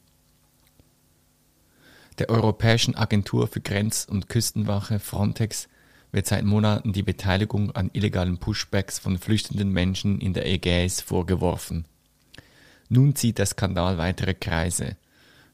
Der 2.20 2.30
Europäischen 2.30 2.94
Agentur 2.94 3.48
für 3.48 3.60
Grenz- 3.60 4.06
und 4.08 4.30
Küstenwache 4.30 5.00
Frontex 5.00 5.68
wird 6.12 6.28
seit 6.28 6.46
Monaten 6.46 6.94
die 6.94 7.02
Beteiligung 7.02 7.72
an 7.72 7.90
illegalen 7.92 8.38
Pushbacks 8.38 9.00
von 9.00 9.18
flüchtenden 9.18 9.72
Menschen 9.72 10.22
in 10.22 10.36
der 10.36 10.46
Ägäis 10.46 11.02
vorgeworfen. 11.02 11.86
Nun 12.88 13.16
zieht 13.16 13.40
der 13.40 13.48
Skandal 13.48 13.98
weitere 13.98 14.36
Kreise. 14.36 14.96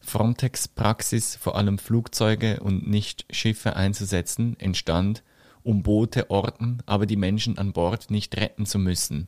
Frontex 0.02 0.68
Praxis, 0.68 1.38
vor 1.38 1.56
allem 1.56 1.78
Flugzeuge 1.78 2.60
und 2.60 2.90
nicht 2.90 3.26
Schiffe 3.32 3.78
einzusetzen, 3.78 4.60
entstand, 4.60 5.24
um 5.64 5.84
Boote 5.84 6.30
orten, 6.30 6.80
aber 6.86 7.06
die 7.06 7.16
Menschen 7.16 7.58
an 7.58 7.74
Bord 7.74 8.12
nicht 8.12 8.38
retten 8.38 8.66
zu 8.66 8.80
müssen. 8.80 9.28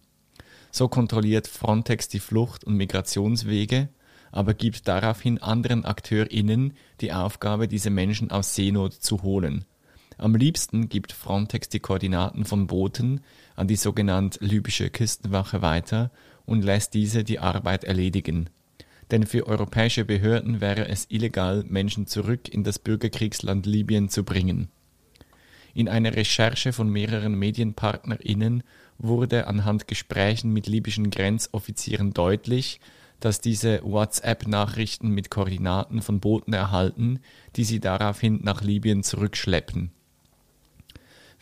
So 0.72 0.88
kontrolliert 0.88 1.48
Frontex 1.48 2.08
die 2.08 2.20
Flucht- 2.20 2.63
und 2.63 2.76
Migrationswege, 2.76 3.89
aber 4.32 4.54
gibt 4.54 4.88
daraufhin 4.88 5.41
anderen 5.41 5.84
AkteurInnen 5.84 6.74
die 7.02 7.12
Aufgabe, 7.12 7.67
diese 7.67 7.89
Menschen 7.89 8.32
aus 8.32 8.56
Seenot 8.56 8.94
zu 8.94 9.24
holen. 9.24 9.65
Am 10.17 10.36
liebsten 10.36 10.88
gibt 10.88 11.12
Frontex 11.12 11.70
die 11.70 11.80
Koordinaten 11.80 12.46
von 12.46 12.67
Booten 12.67 13.22
an 13.56 13.67
die 13.67 13.76
sogenannte 13.76 14.44
libysche 14.46 14.89
Küstenwache 14.89 15.62
weiter 15.62 16.12
und 16.46 16.63
lässt 16.63 16.94
diese 16.94 17.24
die 17.24 17.39
Arbeit 17.39 17.84
erledigen. 17.84 18.50
Denn 19.10 19.26
für 19.26 19.48
europäische 19.48 20.06
Behörden 20.06 20.62
wäre 20.62 20.88
es 20.88 21.06
illegal, 21.10 21.65
Menschen 21.67 22.08
zurück 22.08 22.48
in 22.48 22.63
das 22.63 22.80
Bürgerkriegsland 22.80 23.65
Libyen 23.65 24.10
zu 24.10 24.24
bringen. 24.24 24.70
In 25.73 25.88
einer 25.88 26.15
Recherche 26.15 26.73
von 26.73 26.89
mehreren 26.89 27.36
MedienpartnerInnen 27.36 28.63
wurde 28.97 29.47
anhand 29.47 29.88
Gesprächen 29.88 30.51
mit 30.51 30.67
libyschen 30.67 31.10
Grenzoffizieren 31.10 32.13
deutlich, 32.13 32.79
dass 33.19 33.39
diese 33.39 33.81
WhatsApp-Nachrichten 33.84 35.10
mit 35.10 35.29
Koordinaten 35.29 36.01
von 36.01 36.19
Booten 36.19 36.53
erhalten, 36.53 37.19
die 37.55 37.63
sie 37.63 37.79
daraufhin 37.79 38.39
nach 38.43 38.62
Libyen 38.62 39.03
zurückschleppen. 39.03 39.91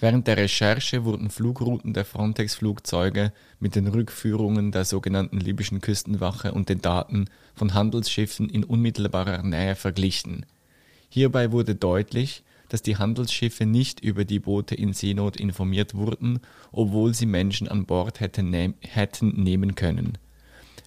Während 0.01 0.27
der 0.27 0.37
Recherche 0.37 1.03
wurden 1.03 1.29
Flugrouten 1.29 1.93
der 1.93 2.05
Frontex-Flugzeuge 2.05 3.33
mit 3.59 3.75
den 3.75 3.87
Rückführungen 3.87 4.71
der 4.71 4.85
sogenannten 4.85 5.39
libyschen 5.39 5.81
Küstenwache 5.81 6.53
und 6.53 6.69
den 6.69 6.81
Daten 6.81 7.25
von 7.53 7.73
Handelsschiffen 7.73 8.49
in 8.49 8.63
unmittelbarer 8.63 9.43
Nähe 9.43 9.75
verglichen. 9.75 10.45
Hierbei 11.09 11.51
wurde 11.51 11.75
deutlich, 11.75 12.43
dass 12.69 12.81
die 12.81 12.97
Handelsschiffe 12.97 13.65
nicht 13.65 13.99
über 13.99 14.25
die 14.25 14.39
Boote 14.39 14.75
in 14.75 14.93
Seenot 14.93 15.37
informiert 15.37 15.95
wurden, 15.95 16.39
obwohl 16.71 17.13
sie 17.13 17.25
Menschen 17.25 17.67
an 17.67 17.85
Bord 17.85 18.19
hätten, 18.19 18.49
ne 18.49 18.73
hätten 18.81 19.43
nehmen 19.43 19.75
können. 19.75 20.17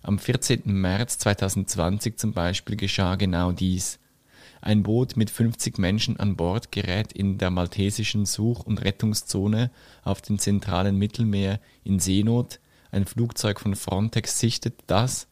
Am 0.02 0.18
14. 0.18 0.62
März 0.64 1.18
2020 1.18 2.16
zum 2.16 2.32
Beispiel 2.32 2.76
geschah 2.76 3.16
genau 3.16 3.52
dies. 3.52 4.00
Ein 4.60 4.84
Boot 4.84 5.16
mit 5.16 5.28
50 5.28 5.78
Menschen 5.78 6.18
an 6.18 6.36
Bord 6.36 6.70
gerät 6.70 7.12
in 7.12 7.36
der 7.36 7.50
maltesischen 7.50 8.26
Such- 8.26 8.64
und 8.64 8.84
Rettungszone 8.84 9.70
auf 10.04 10.22
dem 10.22 10.38
zentralen 10.38 10.96
Mittelmeer 10.96 11.60
in 11.82 11.98
Seenot. 11.98 12.60
Ein 12.92 13.04
Flugzeug 13.04 13.58
von 13.58 13.74
Frontex 13.74 14.38
sichtet 14.38 14.74
das. 14.86 15.26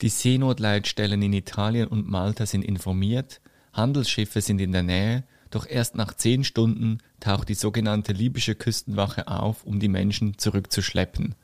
Die 0.00 0.08
Seenotleitstellen 0.08 1.20
in 1.20 1.34
Italien 1.34 1.88
und 1.88 2.08
Malta 2.08 2.46
sind 2.46 2.64
informiert. 2.64 3.42
Handelsschiffe 3.74 4.40
sind 4.40 4.60
in 4.60 4.72
der 4.72 4.82
Nähe 4.82 5.24
doch 5.50 5.66
erst 5.66 5.96
nach 5.96 6.14
zehn 6.14 6.44
Stunden 6.44 6.98
taucht 7.18 7.48
die 7.48 7.54
sogenannte 7.54 8.12
libysche 8.12 8.54
Küstenwache 8.54 9.28
auf, 9.28 9.64
um 9.64 9.80
die 9.80 9.88
Menschen 9.88 10.38
zurückzuschleppen. 10.38 11.34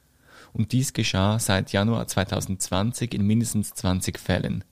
Und 0.52 0.72
dies 0.72 0.92
geschah 0.92 1.38
seit 1.38 1.72
Januar 1.72 2.06
2020 2.06 3.12
in 3.14 3.26
mindestens 3.26 3.74
20 3.74 4.18
Fällen. 4.18 4.64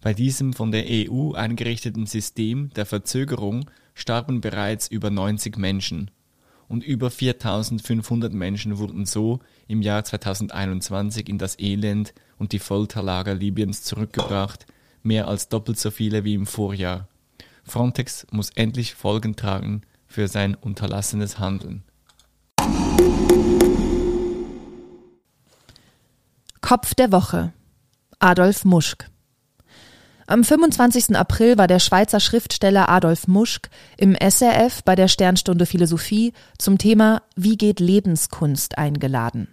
Bei 0.00 0.14
diesem 0.14 0.52
von 0.52 0.70
der 0.70 0.84
EU 0.88 1.32
eingerichteten 1.32 2.06
System 2.06 2.70
der 2.74 2.86
Verzögerung 2.86 3.70
starben 3.94 4.40
bereits 4.40 4.88
über 4.88 5.10
90 5.10 5.58
Menschen 5.58 6.10
und 6.70 6.84
über 6.84 7.10
4500 7.10 8.32
Menschen 8.32 8.78
wurden 8.78 9.04
so 9.04 9.40
im 9.66 9.82
Jahr 9.82 10.04
2021 10.04 11.28
in 11.28 11.36
das 11.36 11.58
Elend 11.58 12.14
und 12.38 12.52
die 12.52 12.60
Folterlager 12.60 13.34
Libyens 13.34 13.82
zurückgebracht, 13.82 14.66
mehr 15.02 15.26
als 15.26 15.48
doppelt 15.48 15.80
so 15.80 15.90
viele 15.90 16.22
wie 16.22 16.34
im 16.34 16.46
Vorjahr. 16.46 17.09
Frontex 17.70 18.26
muss 18.30 18.50
endlich 18.50 18.94
Folgen 18.94 19.36
tragen 19.36 19.82
für 20.06 20.28
sein 20.28 20.54
unterlassenes 20.54 21.38
Handeln. 21.38 21.84
Kopf 26.60 26.94
der 26.94 27.10
Woche 27.12 27.52
Adolf 28.18 28.64
Muschk 28.64 29.10
am 30.30 30.44
25. 30.44 31.16
April 31.16 31.58
war 31.58 31.66
der 31.66 31.80
Schweizer 31.80 32.20
Schriftsteller 32.20 32.88
Adolf 32.88 33.26
Muschk 33.26 33.68
im 33.96 34.14
SRF 34.14 34.84
bei 34.84 34.94
der 34.94 35.08
Sternstunde 35.08 35.66
Philosophie 35.66 36.34
zum 36.56 36.78
Thema 36.78 37.22
Wie 37.34 37.56
geht 37.56 37.80
Lebenskunst 37.80 38.78
eingeladen. 38.78 39.48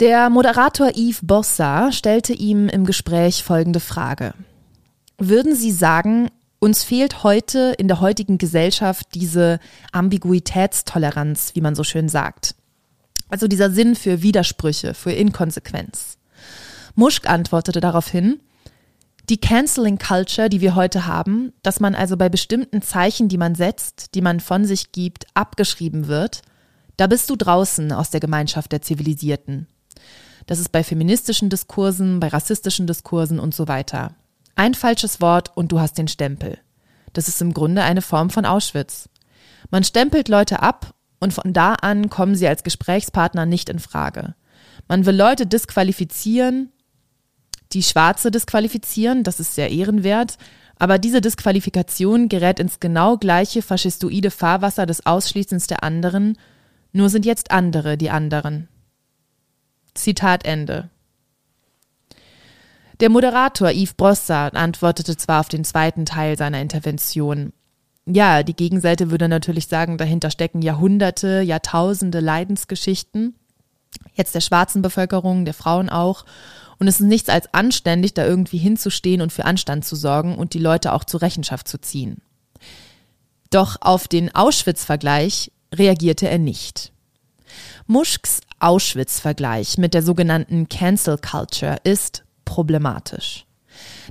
Der 0.00 0.28
Moderator 0.28 0.88
Yves 0.96 1.20
Bossa 1.22 1.92
stellte 1.92 2.32
ihm 2.32 2.68
im 2.68 2.84
Gespräch 2.84 3.44
folgende 3.44 3.78
Frage. 3.78 4.34
Würden 5.18 5.54
Sie 5.54 5.70
sagen, 5.70 6.28
uns 6.58 6.82
fehlt 6.82 7.22
heute 7.22 7.74
in 7.78 7.88
der 7.88 8.00
heutigen 8.00 8.38
Gesellschaft 8.38 9.08
diese 9.14 9.60
Ambiguitätstoleranz, 9.92 11.54
wie 11.54 11.60
man 11.60 11.74
so 11.74 11.84
schön 11.84 12.08
sagt. 12.08 12.54
Also 13.28 13.48
dieser 13.48 13.70
Sinn 13.70 13.96
für 13.96 14.22
Widersprüche, 14.22 14.94
für 14.94 15.12
Inkonsequenz. 15.12 16.18
Muschk 16.94 17.28
antwortete 17.28 17.80
daraufhin, 17.80 18.40
die 19.28 19.38
Canceling 19.38 19.98
Culture, 19.98 20.48
die 20.48 20.60
wir 20.60 20.74
heute 20.74 21.06
haben, 21.06 21.52
dass 21.62 21.80
man 21.80 21.94
also 21.94 22.16
bei 22.16 22.28
bestimmten 22.28 22.82
Zeichen, 22.82 23.28
die 23.28 23.38
man 23.38 23.54
setzt, 23.54 24.14
die 24.14 24.20
man 24.20 24.40
von 24.40 24.64
sich 24.64 24.92
gibt, 24.92 25.26
abgeschrieben 25.34 26.08
wird, 26.08 26.42
da 26.96 27.06
bist 27.06 27.30
du 27.30 27.36
draußen 27.36 27.90
aus 27.92 28.10
der 28.10 28.20
Gemeinschaft 28.20 28.70
der 28.70 28.82
Zivilisierten. 28.82 29.66
Das 30.46 30.58
ist 30.58 30.72
bei 30.72 30.84
feministischen 30.84 31.48
Diskursen, 31.48 32.20
bei 32.20 32.28
rassistischen 32.28 32.86
Diskursen 32.86 33.40
und 33.40 33.54
so 33.54 33.66
weiter. 33.66 34.14
Ein 34.56 34.74
falsches 34.74 35.20
Wort 35.20 35.56
und 35.56 35.72
du 35.72 35.80
hast 35.80 35.98
den 35.98 36.08
Stempel. 36.08 36.58
Das 37.12 37.28
ist 37.28 37.40
im 37.40 37.54
Grunde 37.54 37.82
eine 37.82 38.02
Form 38.02 38.30
von 38.30 38.44
Auschwitz. 38.44 39.08
Man 39.70 39.84
stempelt 39.84 40.28
Leute 40.28 40.62
ab 40.62 40.94
und 41.20 41.32
von 41.32 41.52
da 41.52 41.74
an 41.74 42.10
kommen 42.10 42.36
sie 42.36 42.46
als 42.46 42.62
Gesprächspartner 42.62 43.46
nicht 43.46 43.68
in 43.68 43.78
Frage. 43.78 44.34
Man 44.88 45.06
will 45.06 45.16
Leute 45.16 45.46
disqualifizieren, 45.46 46.70
die 47.72 47.82
Schwarze 47.82 48.30
disqualifizieren, 48.30 49.24
das 49.24 49.40
ist 49.40 49.54
sehr 49.54 49.70
ehrenwert, 49.70 50.36
aber 50.78 50.98
diese 50.98 51.20
Disqualifikation 51.20 52.28
gerät 52.28 52.58
ins 52.58 52.80
genau 52.80 53.16
gleiche 53.16 53.62
faschistoide 53.62 54.30
Fahrwasser 54.30 54.86
des 54.86 55.06
Ausschließens 55.06 55.66
der 55.66 55.82
anderen, 55.82 56.36
nur 56.92 57.08
sind 57.08 57.24
jetzt 57.24 57.50
andere 57.50 57.96
die 57.96 58.10
anderen. 58.10 58.68
Zitat 59.94 60.44
Ende. 60.44 60.90
Der 63.00 63.10
Moderator 63.10 63.70
Yves 63.70 63.94
Brossard 63.94 64.54
antwortete 64.54 65.16
zwar 65.16 65.40
auf 65.40 65.48
den 65.48 65.64
zweiten 65.64 66.06
Teil 66.06 66.38
seiner 66.38 66.60
Intervention. 66.60 67.52
Ja, 68.06 68.42
die 68.42 68.54
Gegenseite 68.54 69.10
würde 69.10 69.28
natürlich 69.28 69.66
sagen, 69.66 69.98
dahinter 69.98 70.30
stecken 70.30 70.62
Jahrhunderte, 70.62 71.40
Jahrtausende 71.40 72.20
Leidensgeschichten, 72.20 73.34
jetzt 74.14 74.34
der 74.34 74.40
schwarzen 74.40 74.82
Bevölkerung, 74.82 75.44
der 75.44 75.54
Frauen 75.54 75.88
auch. 75.88 76.24
Und 76.78 76.86
es 76.86 77.00
ist 77.00 77.06
nichts 77.06 77.28
als 77.28 77.52
anständig, 77.54 78.14
da 78.14 78.24
irgendwie 78.26 78.58
hinzustehen 78.58 79.22
und 79.22 79.32
für 79.32 79.44
Anstand 79.44 79.84
zu 79.84 79.96
sorgen 79.96 80.36
und 80.36 80.54
die 80.54 80.58
Leute 80.58 80.92
auch 80.92 81.04
zur 81.04 81.22
Rechenschaft 81.22 81.66
zu 81.66 81.80
ziehen. 81.80 82.18
Doch 83.50 83.76
auf 83.80 84.08
den 84.08 84.34
Auschwitz-Vergleich 84.34 85.50
reagierte 85.72 86.28
er 86.28 86.38
nicht. 86.38 86.92
Muschks 87.86 88.40
Auschwitz-Vergleich 88.58 89.78
mit 89.78 89.94
der 89.94 90.02
sogenannten 90.02 90.68
Cancel 90.68 91.18
Culture 91.18 91.76
ist 91.84 92.23
problematisch. 92.44 93.46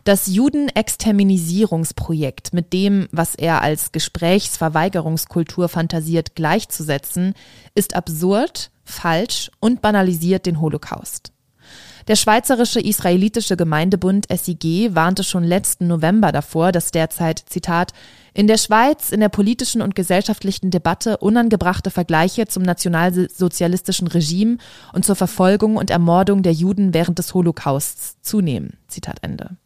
Das 0.03 0.27
Judenexterminisierungsprojekt 0.27 2.53
mit 2.53 2.73
dem, 2.73 3.07
was 3.11 3.35
er 3.35 3.61
als 3.61 3.93
Gesprächsverweigerungskultur 3.93 5.69
fantasiert, 5.69 6.35
gleichzusetzen, 6.35 7.33
ist 7.73 7.95
absurd, 7.95 8.71
falsch 8.83 9.49
und 9.59 9.81
banalisiert 9.81 10.45
den 10.45 10.59
Holocaust. 10.59 11.31
Der 12.09 12.17
Schweizerische 12.17 12.81
Israelitische 12.81 13.55
Gemeindebund 13.55 14.27
SIG 14.29 14.93
warnte 14.93 15.23
schon 15.23 15.45
letzten 15.45 15.87
November 15.87 16.33
davor, 16.33 16.73
dass 16.73 16.91
derzeit, 16.91 17.41
Zitat, 17.47 17.93
in 18.33 18.47
der 18.47 18.57
Schweiz 18.57 19.11
in 19.11 19.19
der 19.19 19.29
politischen 19.29 19.81
und 19.81 19.95
gesellschaftlichen 19.95 20.71
Debatte 20.71 21.17
unangebrachte 21.17 21.91
Vergleiche 21.91 22.47
zum 22.47 22.63
nationalsozialistischen 22.63 24.07
Regime 24.07 24.57
und 24.93 25.05
zur 25.05 25.15
Verfolgung 25.15 25.77
und 25.77 25.89
Ermordung 25.89 26.43
der 26.43 26.53
Juden 26.53 26.93
während 26.93 27.19
des 27.19 27.33
Holocausts 27.33 28.21
zunehmen. 28.21 28.77
Zitat 28.87 29.17
Ende. 29.21 29.57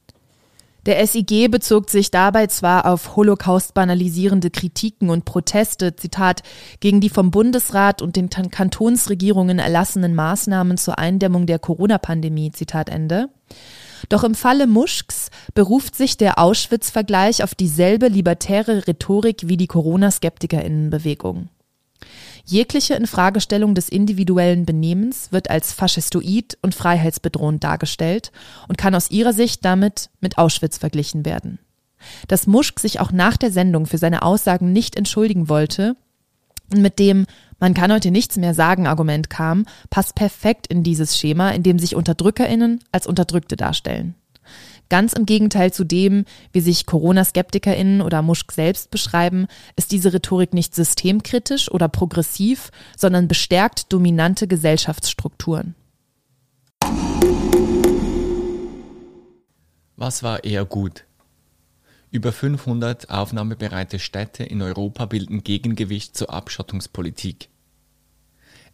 Der 0.87 1.05
SIG 1.05 1.51
bezog 1.51 1.89
sich 1.89 2.11
dabei 2.11 2.47
zwar 2.47 2.85
auf 2.85 3.17
Holocaust 3.17 3.73
banalisierende 3.73 4.49
Kritiken 4.49 5.09
und 5.09 5.25
Proteste, 5.25 5.97
Zitat, 5.97 6.43
gegen 6.79 7.01
die 7.01 7.09
vom 7.09 7.29
Bundesrat 7.29 8.01
und 8.01 8.15
den 8.15 8.29
Kantonsregierungen 8.29 9.59
erlassenen 9.59 10.15
Maßnahmen 10.15 10.77
zur 10.77 10.97
Eindämmung 10.97 11.45
der 11.45 11.59
Corona-Pandemie, 11.59 12.53
Zitat 12.53 12.87
Ende. 12.87 13.27
Doch 14.09 14.23
im 14.23 14.35
Falle 14.35 14.67
Muschks 14.67 15.29
beruft 15.53 15.95
sich 15.95 16.17
der 16.17 16.39
Auschwitz-Vergleich 16.39 17.43
auf 17.43 17.55
dieselbe 17.55 18.07
libertäre 18.07 18.87
Rhetorik 18.87 19.47
wie 19.47 19.57
die 19.57 19.67
Corona-SkeptikerInnenbewegung. 19.67 21.49
Jegliche 22.45 22.93
Infragestellung 22.93 23.75
des 23.75 23.89
individuellen 23.89 24.65
Benehmens 24.65 25.31
wird 25.31 25.49
als 25.49 25.73
faschistoid 25.73 26.57
und 26.61 26.73
freiheitsbedrohend 26.73 27.63
dargestellt 27.63 28.31
und 28.67 28.77
kann 28.77 28.95
aus 28.95 29.11
ihrer 29.11 29.33
Sicht 29.33 29.65
damit 29.65 30.09
mit 30.21 30.37
Auschwitz 30.37 30.77
verglichen 30.77 31.25
werden. 31.25 31.59
Dass 32.27 32.47
Muschk 32.47 32.79
sich 32.79 32.99
auch 32.99 33.11
nach 33.11 33.35
der 33.35 33.51
Sendung 33.51 33.85
für 33.85 33.97
seine 33.97 34.21
Aussagen 34.21 34.71
nicht 34.71 34.95
entschuldigen 34.95 35.49
wollte 35.49 35.97
mit 36.73 36.99
dem 36.99 37.25
man 37.59 37.73
kann 37.73 37.91
heute 37.91 38.11
nichts 38.11 38.37
mehr 38.37 38.53
sagen 38.53 38.85
Argument 38.85 39.29
kam, 39.31 39.65
passt 39.89 40.13
perfekt 40.13 40.67
in 40.67 40.83
dieses 40.83 41.17
Schema, 41.17 41.49
in 41.51 41.63
dem 41.63 41.79
sich 41.79 41.95
Unterdrückerinnen 41.95 42.83
als 42.91 43.07
Unterdrückte 43.07 43.55
darstellen. 43.55 44.13
Ganz 44.89 45.13
im 45.13 45.25
Gegenteil 45.25 45.73
zu 45.73 45.83
dem, 45.83 46.25
wie 46.53 46.61
sich 46.61 46.85
Corona-SkeptikerInnen 46.85 48.01
oder 48.01 48.21
Muschk 48.21 48.51
selbst 48.51 48.89
beschreiben, 48.91 49.47
ist 49.75 49.91
diese 49.91 50.13
Rhetorik 50.13 50.53
nicht 50.53 50.75
systemkritisch 50.75 51.69
oder 51.69 51.89
progressiv, 51.89 52.71
sondern 52.95 53.27
bestärkt 53.27 53.91
dominante 53.91 54.47
Gesellschaftsstrukturen. 54.47 55.75
Was 59.97 60.21
war 60.21 60.43
eher 60.43 60.63
gut? 60.63 61.06
Über 62.09 62.31
500 62.31 63.09
aufnahmebereite 63.09 63.99
Städte 63.99 64.43
in 64.43 64.61
Europa 64.61 65.05
bilden 65.05 65.43
Gegengewicht 65.43 66.15
zur 66.15 66.33
Abschottungspolitik. 66.33 67.49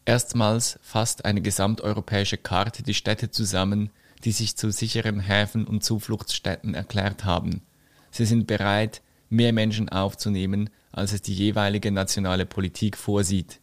Erstmals 0.05 0.77
fasst 0.83 1.25
eine 1.25 1.41
gesamteuropäische 1.41 2.37
Karte 2.37 2.83
die 2.83 2.93
Städte 2.93 3.31
zusammen, 3.31 3.89
die 4.23 4.31
sich 4.31 4.55
zu 4.55 4.71
sicheren 4.71 5.19
Häfen 5.19 5.65
und 5.65 5.83
Zufluchtsstätten 5.83 6.75
erklärt 6.75 7.25
haben. 7.25 7.63
Sie 8.11 8.25
sind 8.25 8.45
bereit, 8.45 9.01
mehr 9.29 9.51
Menschen 9.51 9.89
aufzunehmen, 9.89 10.69
als 10.91 11.13
es 11.13 11.23
die 11.23 11.33
jeweilige 11.33 11.91
nationale 11.91 12.45
Politik 12.45 12.97
vorsieht. 12.97 13.59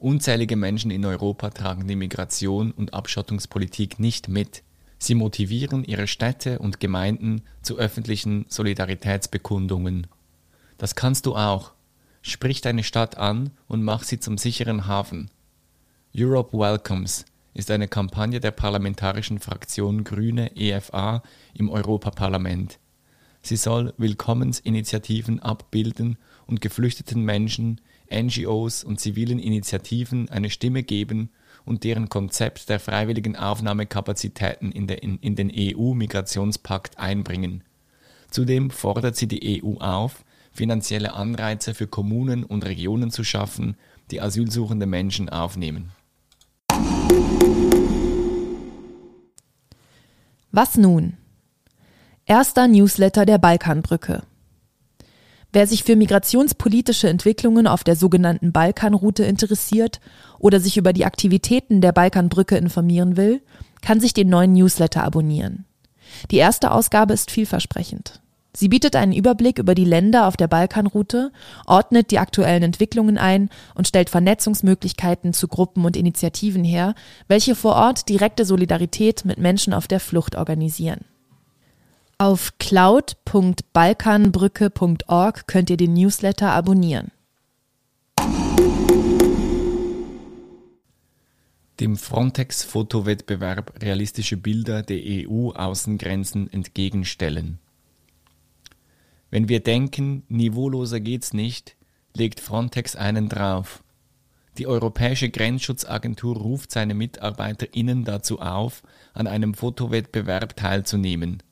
Unzählige 0.00 0.56
Menschen 0.56 0.90
in 0.90 1.04
Europa 1.04 1.50
tragen 1.50 1.86
die 1.86 1.94
Migration 1.94 2.72
und 2.72 2.92
Abschottungspolitik 2.92 4.00
nicht 4.00 4.26
mit. 4.26 4.64
Sie 5.02 5.16
motivieren 5.16 5.82
ihre 5.82 6.06
Städte 6.06 6.60
und 6.60 6.78
Gemeinden 6.78 7.42
zu 7.60 7.76
öffentlichen 7.76 8.46
Solidaritätsbekundungen. 8.48 10.06
Das 10.78 10.94
kannst 10.94 11.26
du 11.26 11.34
auch. 11.34 11.72
Sprich 12.20 12.60
deine 12.60 12.84
Stadt 12.84 13.18
an 13.18 13.50
und 13.66 13.82
mach 13.82 14.04
sie 14.04 14.20
zum 14.20 14.38
sicheren 14.38 14.86
Hafen. 14.86 15.28
Europe 16.16 16.56
Welcomes 16.56 17.24
ist 17.52 17.72
eine 17.72 17.88
Kampagne 17.88 18.38
der 18.38 18.52
parlamentarischen 18.52 19.40
Fraktion 19.40 20.04
Grüne 20.04 20.54
EFA 20.54 21.24
im 21.52 21.68
Europaparlament. 21.68 22.78
Sie 23.42 23.56
soll 23.56 23.94
Willkommensinitiativen 23.96 25.40
abbilden 25.40 26.16
und 26.46 26.60
geflüchteten 26.60 27.24
Menschen, 27.24 27.80
NGOs 28.08 28.84
und 28.84 29.00
zivilen 29.00 29.40
Initiativen 29.40 30.28
eine 30.28 30.48
Stimme 30.48 30.84
geben 30.84 31.30
und 31.64 31.84
deren 31.84 32.08
Konzept 32.08 32.68
der 32.68 32.80
freiwilligen 32.80 33.36
Aufnahmekapazitäten 33.36 34.72
in, 34.72 34.86
der, 34.86 35.02
in, 35.02 35.18
in 35.18 35.36
den 35.36 35.50
EU-Migrationspakt 35.54 36.98
einbringen. 36.98 37.64
Zudem 38.30 38.70
fordert 38.70 39.16
sie 39.16 39.28
die 39.28 39.62
EU 39.62 39.78
auf, 39.78 40.24
finanzielle 40.52 41.14
Anreize 41.14 41.74
für 41.74 41.86
Kommunen 41.86 42.44
und 42.44 42.64
Regionen 42.64 43.10
zu 43.10 43.24
schaffen, 43.24 43.76
die 44.10 44.20
asylsuchende 44.20 44.86
Menschen 44.86 45.28
aufnehmen. 45.28 45.92
Was 50.50 50.76
nun? 50.76 51.16
Erster 52.26 52.68
Newsletter 52.68 53.24
der 53.24 53.38
Balkanbrücke. 53.38 54.22
Wer 55.52 55.66
sich 55.66 55.84
für 55.84 55.96
migrationspolitische 55.96 57.10
Entwicklungen 57.10 57.66
auf 57.66 57.84
der 57.84 57.94
sogenannten 57.94 58.52
Balkanroute 58.52 59.24
interessiert 59.24 60.00
oder 60.38 60.60
sich 60.60 60.78
über 60.78 60.94
die 60.94 61.04
Aktivitäten 61.04 61.82
der 61.82 61.92
Balkanbrücke 61.92 62.56
informieren 62.56 63.18
will, 63.18 63.42
kann 63.82 64.00
sich 64.00 64.14
den 64.14 64.30
neuen 64.30 64.54
Newsletter 64.54 65.04
abonnieren. 65.04 65.66
Die 66.30 66.38
erste 66.38 66.70
Ausgabe 66.70 67.12
ist 67.12 67.30
vielversprechend. 67.30 68.22
Sie 68.54 68.68
bietet 68.68 68.96
einen 68.96 69.12
Überblick 69.12 69.58
über 69.58 69.74
die 69.74 69.84
Länder 69.84 70.26
auf 70.26 70.36
der 70.36 70.46
Balkanroute, 70.46 71.32
ordnet 71.66 72.10
die 72.10 72.18
aktuellen 72.18 72.62
Entwicklungen 72.62 73.16
ein 73.16 73.48
und 73.74 73.88
stellt 73.88 74.10
Vernetzungsmöglichkeiten 74.10 75.32
zu 75.32 75.48
Gruppen 75.48 75.84
und 75.84 75.96
Initiativen 75.96 76.64
her, 76.64 76.94
welche 77.28 77.54
vor 77.54 77.76
Ort 77.76 78.08
direkte 78.08 78.44
Solidarität 78.44 79.24
mit 79.24 79.38
Menschen 79.38 79.72
auf 79.72 79.86
der 79.86 80.00
Flucht 80.00 80.36
organisieren. 80.36 81.00
Auf 82.22 82.56
cloud.balkanbrücke.org 82.58 85.46
könnt 85.48 85.70
ihr 85.70 85.76
den 85.76 85.94
Newsletter 85.94 86.52
abonnieren. 86.52 87.10
dem 91.80 91.96
Frontex-Fotowettbewerb 91.96 93.82
realistische 93.82 94.36
Bilder 94.36 94.84
der 94.84 95.00
EU-Außengrenzen 95.02 96.52
entgegenstellen. 96.52 97.58
Wenn 99.32 99.48
wir 99.48 99.58
denken, 99.58 100.22
niveauloser 100.28 101.00
geht's 101.00 101.32
nicht, 101.32 101.74
legt 102.14 102.38
Frontex 102.38 102.94
einen 102.94 103.28
drauf. 103.28 103.82
Die 104.58 104.68
Europäische 104.68 105.28
Grenzschutzagentur 105.28 106.36
ruft 106.36 106.70
seine 106.70 106.94
MitarbeiterInnen 106.94 108.04
dazu 108.04 108.40
auf, 108.40 108.84
an 109.12 109.26
einem 109.26 109.54
Fotowettbewerb 109.54 110.54
teilzunehmen. 110.54 111.42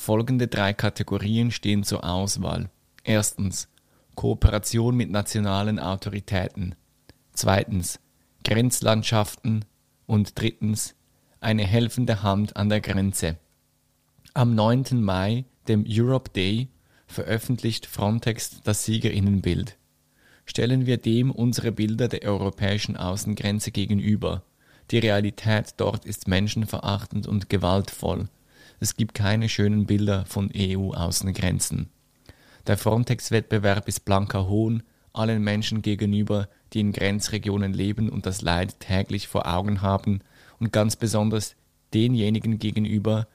Folgende 0.00 0.48
drei 0.48 0.72
Kategorien 0.72 1.50
stehen 1.50 1.84
zur 1.84 2.04
Auswahl. 2.04 2.70
Erstens 3.04 3.68
Kooperation 4.14 4.96
mit 4.96 5.10
nationalen 5.10 5.78
Autoritäten. 5.78 6.74
Zweitens 7.34 8.00
Grenzlandschaften 8.42 9.66
und 10.06 10.40
drittens 10.40 10.94
eine 11.40 11.66
helfende 11.66 12.22
Hand 12.22 12.56
an 12.56 12.70
der 12.70 12.80
Grenze. 12.80 13.36
Am 14.32 14.54
9. 14.54 15.02
Mai, 15.02 15.44
dem 15.68 15.84
Europe 15.86 16.30
Day, 16.30 16.68
veröffentlicht 17.06 17.84
Frontex 17.84 18.62
das 18.62 18.86
Siegerinnenbild. 18.86 19.76
Stellen 20.46 20.86
wir 20.86 20.96
dem 20.96 21.30
unsere 21.30 21.72
Bilder 21.72 22.08
der 22.08 22.22
europäischen 22.22 22.96
Außengrenze 22.96 23.70
gegenüber. 23.70 24.44
Die 24.92 24.98
Realität 24.98 25.74
dort 25.76 26.06
ist 26.06 26.26
menschenverachtend 26.26 27.26
und 27.26 27.50
gewaltvoll. 27.50 28.30
Es 28.82 28.96
gibt 28.96 29.14
keine 29.14 29.50
schönen 29.50 29.84
Bilder 29.84 30.24
von 30.24 30.50
EU-Außengrenzen. 30.56 31.90
Der 32.66 32.78
Frontex-Wettbewerb 32.78 33.86
ist 33.88 34.06
blanker 34.06 34.48
Hohn 34.48 34.82
allen 35.12 35.42
Menschen 35.42 35.82
gegenüber, 35.82 36.48
die 36.72 36.80
in 36.80 36.92
Grenzregionen 36.92 37.74
leben 37.74 38.08
und 38.08 38.24
das 38.24 38.40
Leid 38.40 38.80
täglich 38.80 39.28
vor 39.28 39.46
Augen 39.46 39.82
haben 39.82 40.20
und 40.60 40.72
ganz 40.72 40.96
besonders 40.96 41.56
denjenigen 41.92 42.58
gegenüber, 42.58 43.26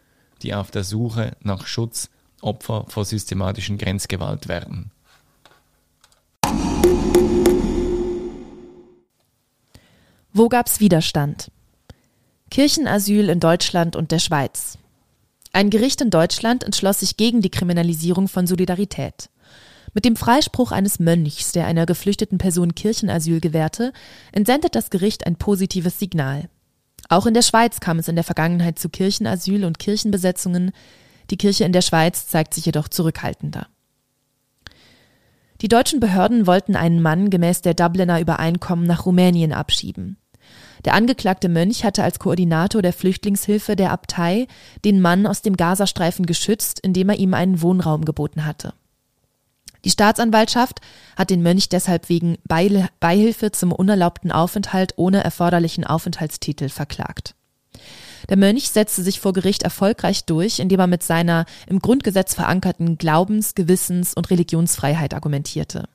die 0.41 0.55
auf 0.55 0.71
der 0.71 0.83
Suche 0.83 1.37
nach 1.41 1.67
Schutz 1.67 2.09
Opfer 2.41 2.85
vor 2.87 3.05
systematischen 3.05 3.77
Grenzgewalt 3.77 4.47
werden. 4.47 4.91
Wo 10.33 10.49
gab's 10.49 10.79
Widerstand? 10.79 11.51
Kirchenasyl 12.49 13.29
in 13.29 13.39
Deutschland 13.39 13.95
und 13.95 14.11
der 14.11 14.19
Schweiz. 14.19 14.77
Ein 15.55 15.69
Gericht 15.69 16.01
in 16.01 16.09
Deutschland 16.09 16.65
entschloss 16.65 16.99
sich 16.99 17.15
gegen 17.15 17.39
die 17.39 17.49
Kriminalisierung 17.49 18.27
von 18.27 18.45
Solidarität. 18.45 19.29
Mit 19.93 20.03
dem 20.03 20.17
Freispruch 20.17 20.73
eines 20.73 20.99
Mönchs, 20.99 21.53
der 21.53 21.65
einer 21.65 21.85
geflüchteten 21.85 22.37
Person 22.37 22.75
Kirchenasyl 22.75 23.39
gewährte, 23.39 23.93
entsendet 24.33 24.75
das 24.75 24.89
Gericht 24.89 25.25
ein 25.25 25.37
positives 25.37 25.97
Signal. 25.97 26.49
Auch 27.07 27.25
in 27.25 27.33
der 27.33 27.41
Schweiz 27.41 27.79
kam 27.79 27.99
es 27.99 28.09
in 28.09 28.15
der 28.15 28.25
Vergangenheit 28.25 28.77
zu 28.77 28.89
Kirchenasyl 28.89 29.63
und 29.63 29.79
Kirchenbesetzungen. 29.79 30.73
Die 31.29 31.37
Kirche 31.37 31.63
in 31.63 31.71
der 31.71 31.83
Schweiz 31.83 32.27
zeigt 32.27 32.53
sich 32.53 32.65
jedoch 32.65 32.89
zurückhaltender. 32.89 33.67
Die 35.61 35.69
deutschen 35.69 36.01
Behörden 36.01 36.47
wollten 36.47 36.75
einen 36.75 37.01
Mann 37.01 37.29
gemäß 37.29 37.61
der 37.61 37.75
Dubliner 37.75 38.19
Übereinkommen 38.19 38.85
nach 38.85 39.05
Rumänien 39.05 39.53
abschieben. 39.53 40.17
Der 40.85 40.93
angeklagte 40.93 41.49
Mönch 41.49 41.83
hatte 41.83 42.03
als 42.03 42.19
Koordinator 42.19 42.81
der 42.81 42.93
Flüchtlingshilfe 42.93 43.75
der 43.75 43.91
Abtei 43.91 44.47
den 44.83 45.01
Mann 45.01 45.25
aus 45.25 45.41
dem 45.41 45.57
Gazastreifen 45.57 46.25
geschützt, 46.25 46.79
indem 46.79 47.09
er 47.09 47.17
ihm 47.17 47.33
einen 47.33 47.61
Wohnraum 47.61 48.05
geboten 48.05 48.45
hatte. 48.45 48.73
Die 49.83 49.91
Staatsanwaltschaft 49.91 50.81
hat 51.15 51.29
den 51.29 51.43
Mönch 51.43 51.69
deshalb 51.69 52.09
wegen 52.09 52.37
Beihilfe 52.43 53.51
zum 53.51 53.71
unerlaubten 53.71 54.31
Aufenthalt 54.31 54.93
ohne 54.95 55.23
erforderlichen 55.23 55.83
Aufenthaltstitel 55.83 56.69
verklagt. 56.69 57.35
Der 58.29 58.37
Mönch 58.37 58.69
setzte 58.69 59.03
sich 59.03 59.19
vor 59.19 59.33
Gericht 59.33 59.61
erfolgreich 59.61 60.25
durch, 60.25 60.59
indem 60.59 60.79
er 60.79 60.87
mit 60.87 61.03
seiner 61.03 61.45
im 61.67 61.79
Grundgesetz 61.79 62.33
verankerten 62.33 62.97
Glaubens-, 62.97 63.53
Gewissens- 63.53 64.15
und 64.15 64.31
Religionsfreiheit 64.31 65.13
argumentierte. 65.13 65.87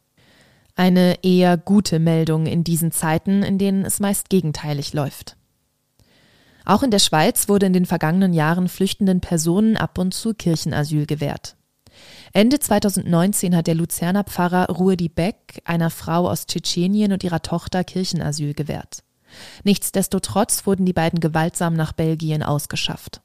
Eine 0.76 1.22
eher 1.22 1.56
gute 1.56 1.98
Meldung 1.98 2.46
in 2.46 2.64
diesen 2.64 2.92
Zeiten, 2.92 3.42
in 3.42 3.58
denen 3.58 3.84
es 3.84 4.00
meist 4.00 4.30
gegenteilig 4.30 4.92
läuft. 4.92 5.36
Auch 6.64 6.82
in 6.82 6.90
der 6.90 6.98
Schweiz 6.98 7.48
wurde 7.48 7.66
in 7.66 7.72
den 7.72 7.86
vergangenen 7.86 8.32
Jahren 8.32 8.68
flüchtenden 8.68 9.20
Personen 9.20 9.76
ab 9.76 9.98
und 9.98 10.14
zu 10.14 10.34
Kirchenasyl 10.34 11.06
gewährt. 11.06 11.56
Ende 12.32 12.58
2019 12.58 13.56
hat 13.56 13.66
der 13.66 13.74
Luzerner 13.74 14.24
Pfarrer 14.24 14.66
Ruedi 14.70 15.08
Beck 15.08 15.62
einer 15.64 15.90
Frau 15.90 16.28
aus 16.28 16.46
Tschetschenien 16.46 17.12
und 17.12 17.24
ihrer 17.24 17.42
Tochter 17.42 17.82
Kirchenasyl 17.84 18.54
gewährt. 18.54 19.02
Nichtsdestotrotz 19.64 20.66
wurden 20.66 20.86
die 20.86 20.92
beiden 20.92 21.20
gewaltsam 21.20 21.74
nach 21.74 21.92
Belgien 21.92 22.42
ausgeschafft. 22.42 23.22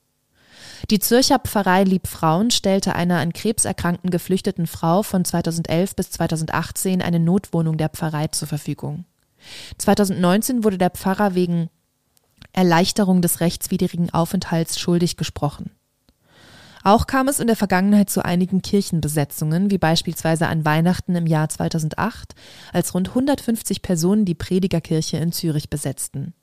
Die 0.89 0.99
Zürcher 0.99 1.39
Pfarrei 1.39 1.83
Liebfrauen 1.83 2.51
stellte 2.51 2.95
einer 2.95 3.19
an 3.19 3.33
Krebs 3.33 3.65
erkrankten 3.65 4.09
geflüchteten 4.09 4.67
Frau 4.67 5.03
von 5.03 5.25
2011 5.25 5.95
bis 5.95 6.11
2018 6.11 7.01
eine 7.01 7.19
Notwohnung 7.19 7.77
der 7.77 7.89
Pfarrei 7.89 8.27
zur 8.27 8.47
Verfügung. 8.47 9.05
2019 9.77 10.63
wurde 10.63 10.77
der 10.77 10.89
Pfarrer 10.89 11.35
wegen 11.35 11.69
Erleichterung 12.53 13.21
des 13.21 13.41
rechtswidrigen 13.41 14.13
Aufenthalts 14.13 14.79
schuldig 14.79 15.17
gesprochen. 15.17 15.71
Auch 16.83 17.07
kam 17.07 17.27
es 17.27 17.39
in 17.39 17.47
der 17.47 17.55
Vergangenheit 17.55 18.11
zu 18.11 18.23
einigen 18.23 18.61
Kirchenbesetzungen, 18.61 19.71
wie 19.71 19.79
beispielsweise 19.79 20.47
an 20.47 20.65
Weihnachten 20.65 21.15
im 21.15 21.25
Jahr 21.25 21.49
2008, 21.49 22.35
als 22.73 22.93
rund 22.93 23.09
150 23.09 23.81
Personen 23.81 24.23
die 24.23 24.35
Predigerkirche 24.35 25.17
in 25.17 25.31
Zürich 25.31 25.71
besetzten. 25.71 26.35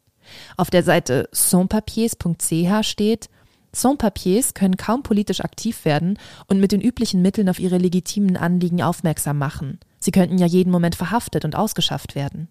Auf 0.56 0.70
der 0.70 0.82
Seite 0.82 1.28
sanspapiers.ch 1.30 2.82
steht, 2.82 3.28
Sans-Papiers 3.74 4.54
können 4.54 4.76
kaum 4.76 5.02
politisch 5.02 5.40
aktiv 5.40 5.84
werden 5.84 6.18
und 6.46 6.60
mit 6.60 6.72
den 6.72 6.80
üblichen 6.80 7.22
Mitteln 7.22 7.48
auf 7.48 7.58
ihre 7.58 7.78
legitimen 7.78 8.36
Anliegen 8.36 8.82
aufmerksam 8.82 9.38
machen. 9.38 9.80
Sie 9.98 10.10
könnten 10.10 10.38
ja 10.38 10.46
jeden 10.46 10.70
Moment 10.70 10.94
verhaftet 10.94 11.44
und 11.44 11.56
ausgeschafft 11.56 12.14
werden. 12.14 12.48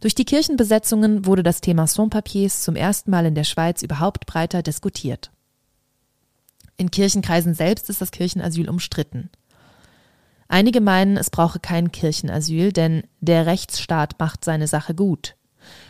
Durch 0.00 0.14
die 0.14 0.24
Kirchenbesetzungen 0.24 1.26
wurde 1.26 1.42
das 1.42 1.60
Thema 1.60 1.86
Sans-Papiers 1.86 2.62
zum 2.62 2.76
ersten 2.76 3.10
Mal 3.10 3.26
in 3.26 3.34
der 3.34 3.44
Schweiz 3.44 3.82
überhaupt 3.82 4.26
breiter 4.26 4.62
diskutiert. 4.62 5.30
In 6.76 6.90
Kirchenkreisen 6.90 7.54
selbst 7.54 7.88
ist 7.90 8.00
das 8.00 8.10
Kirchenasyl 8.10 8.68
umstritten. 8.68 9.30
Einige 10.48 10.80
meinen, 10.80 11.16
es 11.16 11.30
brauche 11.30 11.60
kein 11.60 11.92
Kirchenasyl, 11.92 12.72
denn 12.72 13.04
der 13.20 13.46
Rechtsstaat 13.46 14.18
macht 14.18 14.44
seine 14.44 14.66
Sache 14.66 14.94
gut. 14.94 15.36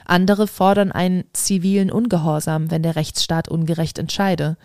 Andere 0.05 0.47
fordern 0.47 0.93
einen 0.93 1.25
zivilen 1.33 1.91
Ungehorsam, 1.91 2.71
wenn 2.71 2.83
der 2.83 2.97
Rechtsstaat 2.97 3.49
ungerecht 3.49 3.99
entscheide. 3.99 4.57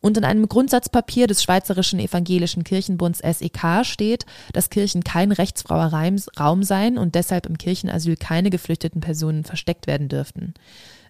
Und 0.00 0.16
in 0.16 0.24
einem 0.24 0.48
Grundsatzpapier 0.48 1.26
des 1.26 1.42
Schweizerischen 1.42 1.98
Evangelischen 1.98 2.62
Kirchenbunds 2.62 3.18
SEK 3.18 3.84
steht, 3.84 4.26
dass 4.52 4.70
Kirchen 4.70 5.02
kein 5.02 5.32
rechtsfreier 5.32 5.92
Raum 6.38 6.62
seien 6.62 6.98
und 6.98 7.16
deshalb 7.16 7.46
im 7.46 7.58
Kirchenasyl 7.58 8.16
keine 8.16 8.50
geflüchteten 8.50 9.00
Personen 9.00 9.42
versteckt 9.42 9.88
werden 9.88 10.08
dürften. 10.08 10.54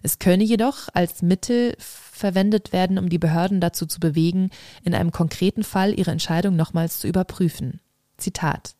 Es 0.01 0.17
könne 0.17 0.43
jedoch 0.43 0.89
als 0.93 1.21
Mittel 1.21 1.75
verwendet 1.77 2.73
werden, 2.73 2.97
um 2.97 3.09
die 3.09 3.19
Behörden 3.19 3.61
dazu 3.61 3.85
zu 3.85 3.99
bewegen, 3.99 4.49
in 4.83 4.95
einem 4.95 5.11
konkreten 5.11 5.63
Fall 5.63 5.97
ihre 5.97 6.11
Entscheidung 6.11 6.55
nochmals 6.55 6.99
zu 6.99 7.07
überprüfen. 7.07 7.81
Zitat 8.17 8.75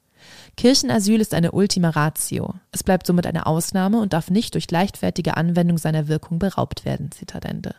Kirchenasyl 0.60 1.22
ist 1.22 1.34
eine 1.34 1.54
Ultima 1.54 1.91
Ratio. 1.91 2.54
Es 2.74 2.84
bleibt 2.84 3.08
somit 3.08 3.26
eine 3.26 3.45
Ausnahme 3.45 4.02
und 4.02 4.12
darf 4.12 4.30
nicht 4.30 4.56
durch 4.56 4.69
leichtfertige 4.69 5.38
Anwendung 5.38 5.78
seiner 5.78 6.10
Wirkung 6.10 6.38
beraubt 6.38 6.84
werden. 6.84 7.13
Zitat 7.13 7.45
Ende. 7.45 7.76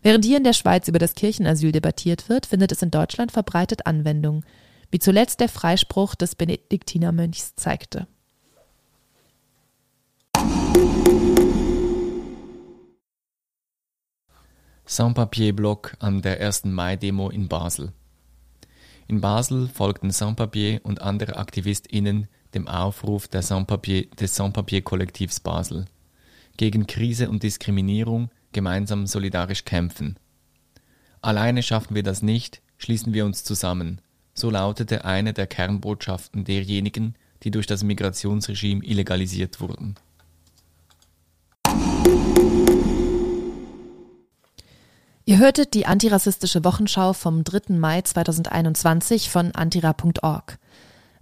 Während 0.00 0.24
hier 0.24 0.38
in 0.38 0.44
der 0.44 0.54
Schweiz 0.54 0.88
über 0.88 0.98
das 0.98 1.14
Kirchenasyl 1.14 1.72
debattiert 1.72 2.30
wird, 2.30 2.46
findet 2.46 2.72
es 2.72 2.80
in 2.80 2.90
Deutschland 2.90 3.32
verbreitet 3.32 3.84
Anwendung, 3.84 4.46
wie 4.90 4.98
zuletzt 4.98 5.40
der 5.40 5.50
Freispruch 5.50 6.14
des 6.14 6.36
Benediktinermönchs 6.36 7.54
zeigte. 7.56 8.06
Sans-Papier-Block 14.86 15.98
an 15.98 16.22
der 16.22 16.40
1. 16.40 16.64
Mai-Demo 16.64 17.28
in 17.28 17.48
Basel. 17.48 17.92
In 19.10 19.20
Basel 19.20 19.66
folgten 19.66 20.12
Sans-Papier 20.12 20.82
und 20.84 21.02
andere 21.02 21.34
AktivistInnen 21.34 22.28
dem 22.54 22.68
Aufruf 22.68 23.26
des 23.26 23.48
Sans-Papier-Kollektivs 23.48 25.40
Basel. 25.40 25.86
Gegen 26.56 26.86
Krise 26.86 27.28
und 27.28 27.42
Diskriminierung 27.42 28.30
gemeinsam 28.52 29.08
solidarisch 29.08 29.64
kämpfen. 29.64 30.16
Alleine 31.22 31.64
schaffen 31.64 31.96
wir 31.96 32.04
das 32.04 32.22
nicht, 32.22 32.62
schließen 32.78 33.12
wir 33.12 33.24
uns 33.24 33.42
zusammen. 33.42 34.00
So 34.32 34.48
lautete 34.48 35.04
eine 35.04 35.32
der 35.32 35.48
Kernbotschaften 35.48 36.44
derjenigen, 36.44 37.16
die 37.42 37.50
durch 37.50 37.66
das 37.66 37.82
Migrationsregime 37.82 38.84
illegalisiert 38.84 39.60
wurden. 39.60 39.96
Ihr 45.26 45.38
hörtet 45.38 45.74
die 45.74 45.86
antirassistische 45.86 46.64
Wochenschau 46.64 47.12
vom 47.12 47.44
3. 47.44 47.74
Mai 47.74 48.02
2021 48.02 49.30
von 49.30 49.54
antira.org. 49.54 50.58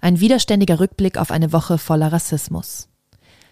Ein 0.01 0.21
widerständiger 0.21 0.81
Rückblick 0.81 1.19
auf 1.19 1.31
eine 1.31 1.53
Woche 1.53 1.79
voller 1.79 2.13
Rassismus. 2.13 2.89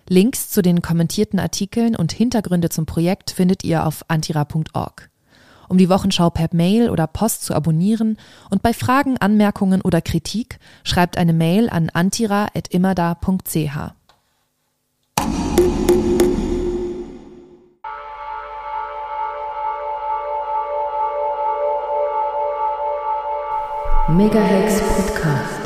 Links 0.09 0.51
zu 0.51 0.63
den 0.63 0.83
kommentierten 0.83 1.41
Artikeln 1.41 1.97
und 1.97 2.13
Hintergründe 2.13 2.69
zum 2.69 2.87
Projekt 2.87 3.33
findet 3.33 3.65
ihr 3.65 3.85
auf 3.85 4.05
antira.org. 4.09 5.11
Um 5.69 5.79
die 5.79 5.89
Wochenschau 5.89 6.31
per 6.31 6.49
Mail 6.53 6.91
oder 6.91 7.09
Post 7.09 7.45
zu 7.45 7.53
abonnieren 7.53 8.17
und 8.49 8.63
bei 8.63 8.73
Fragen, 8.73 9.19
Anmerkungen 9.19 9.83
oder 9.83 10.01
Kritik 10.01 10.61
schreibt 10.85 11.19
eine 11.19 11.33
Mail 11.33 11.69
an 11.69 11.91
antira.immerda.ch. 11.91 14.06
Megahex 24.09 24.79
Podcast. 24.83 25.66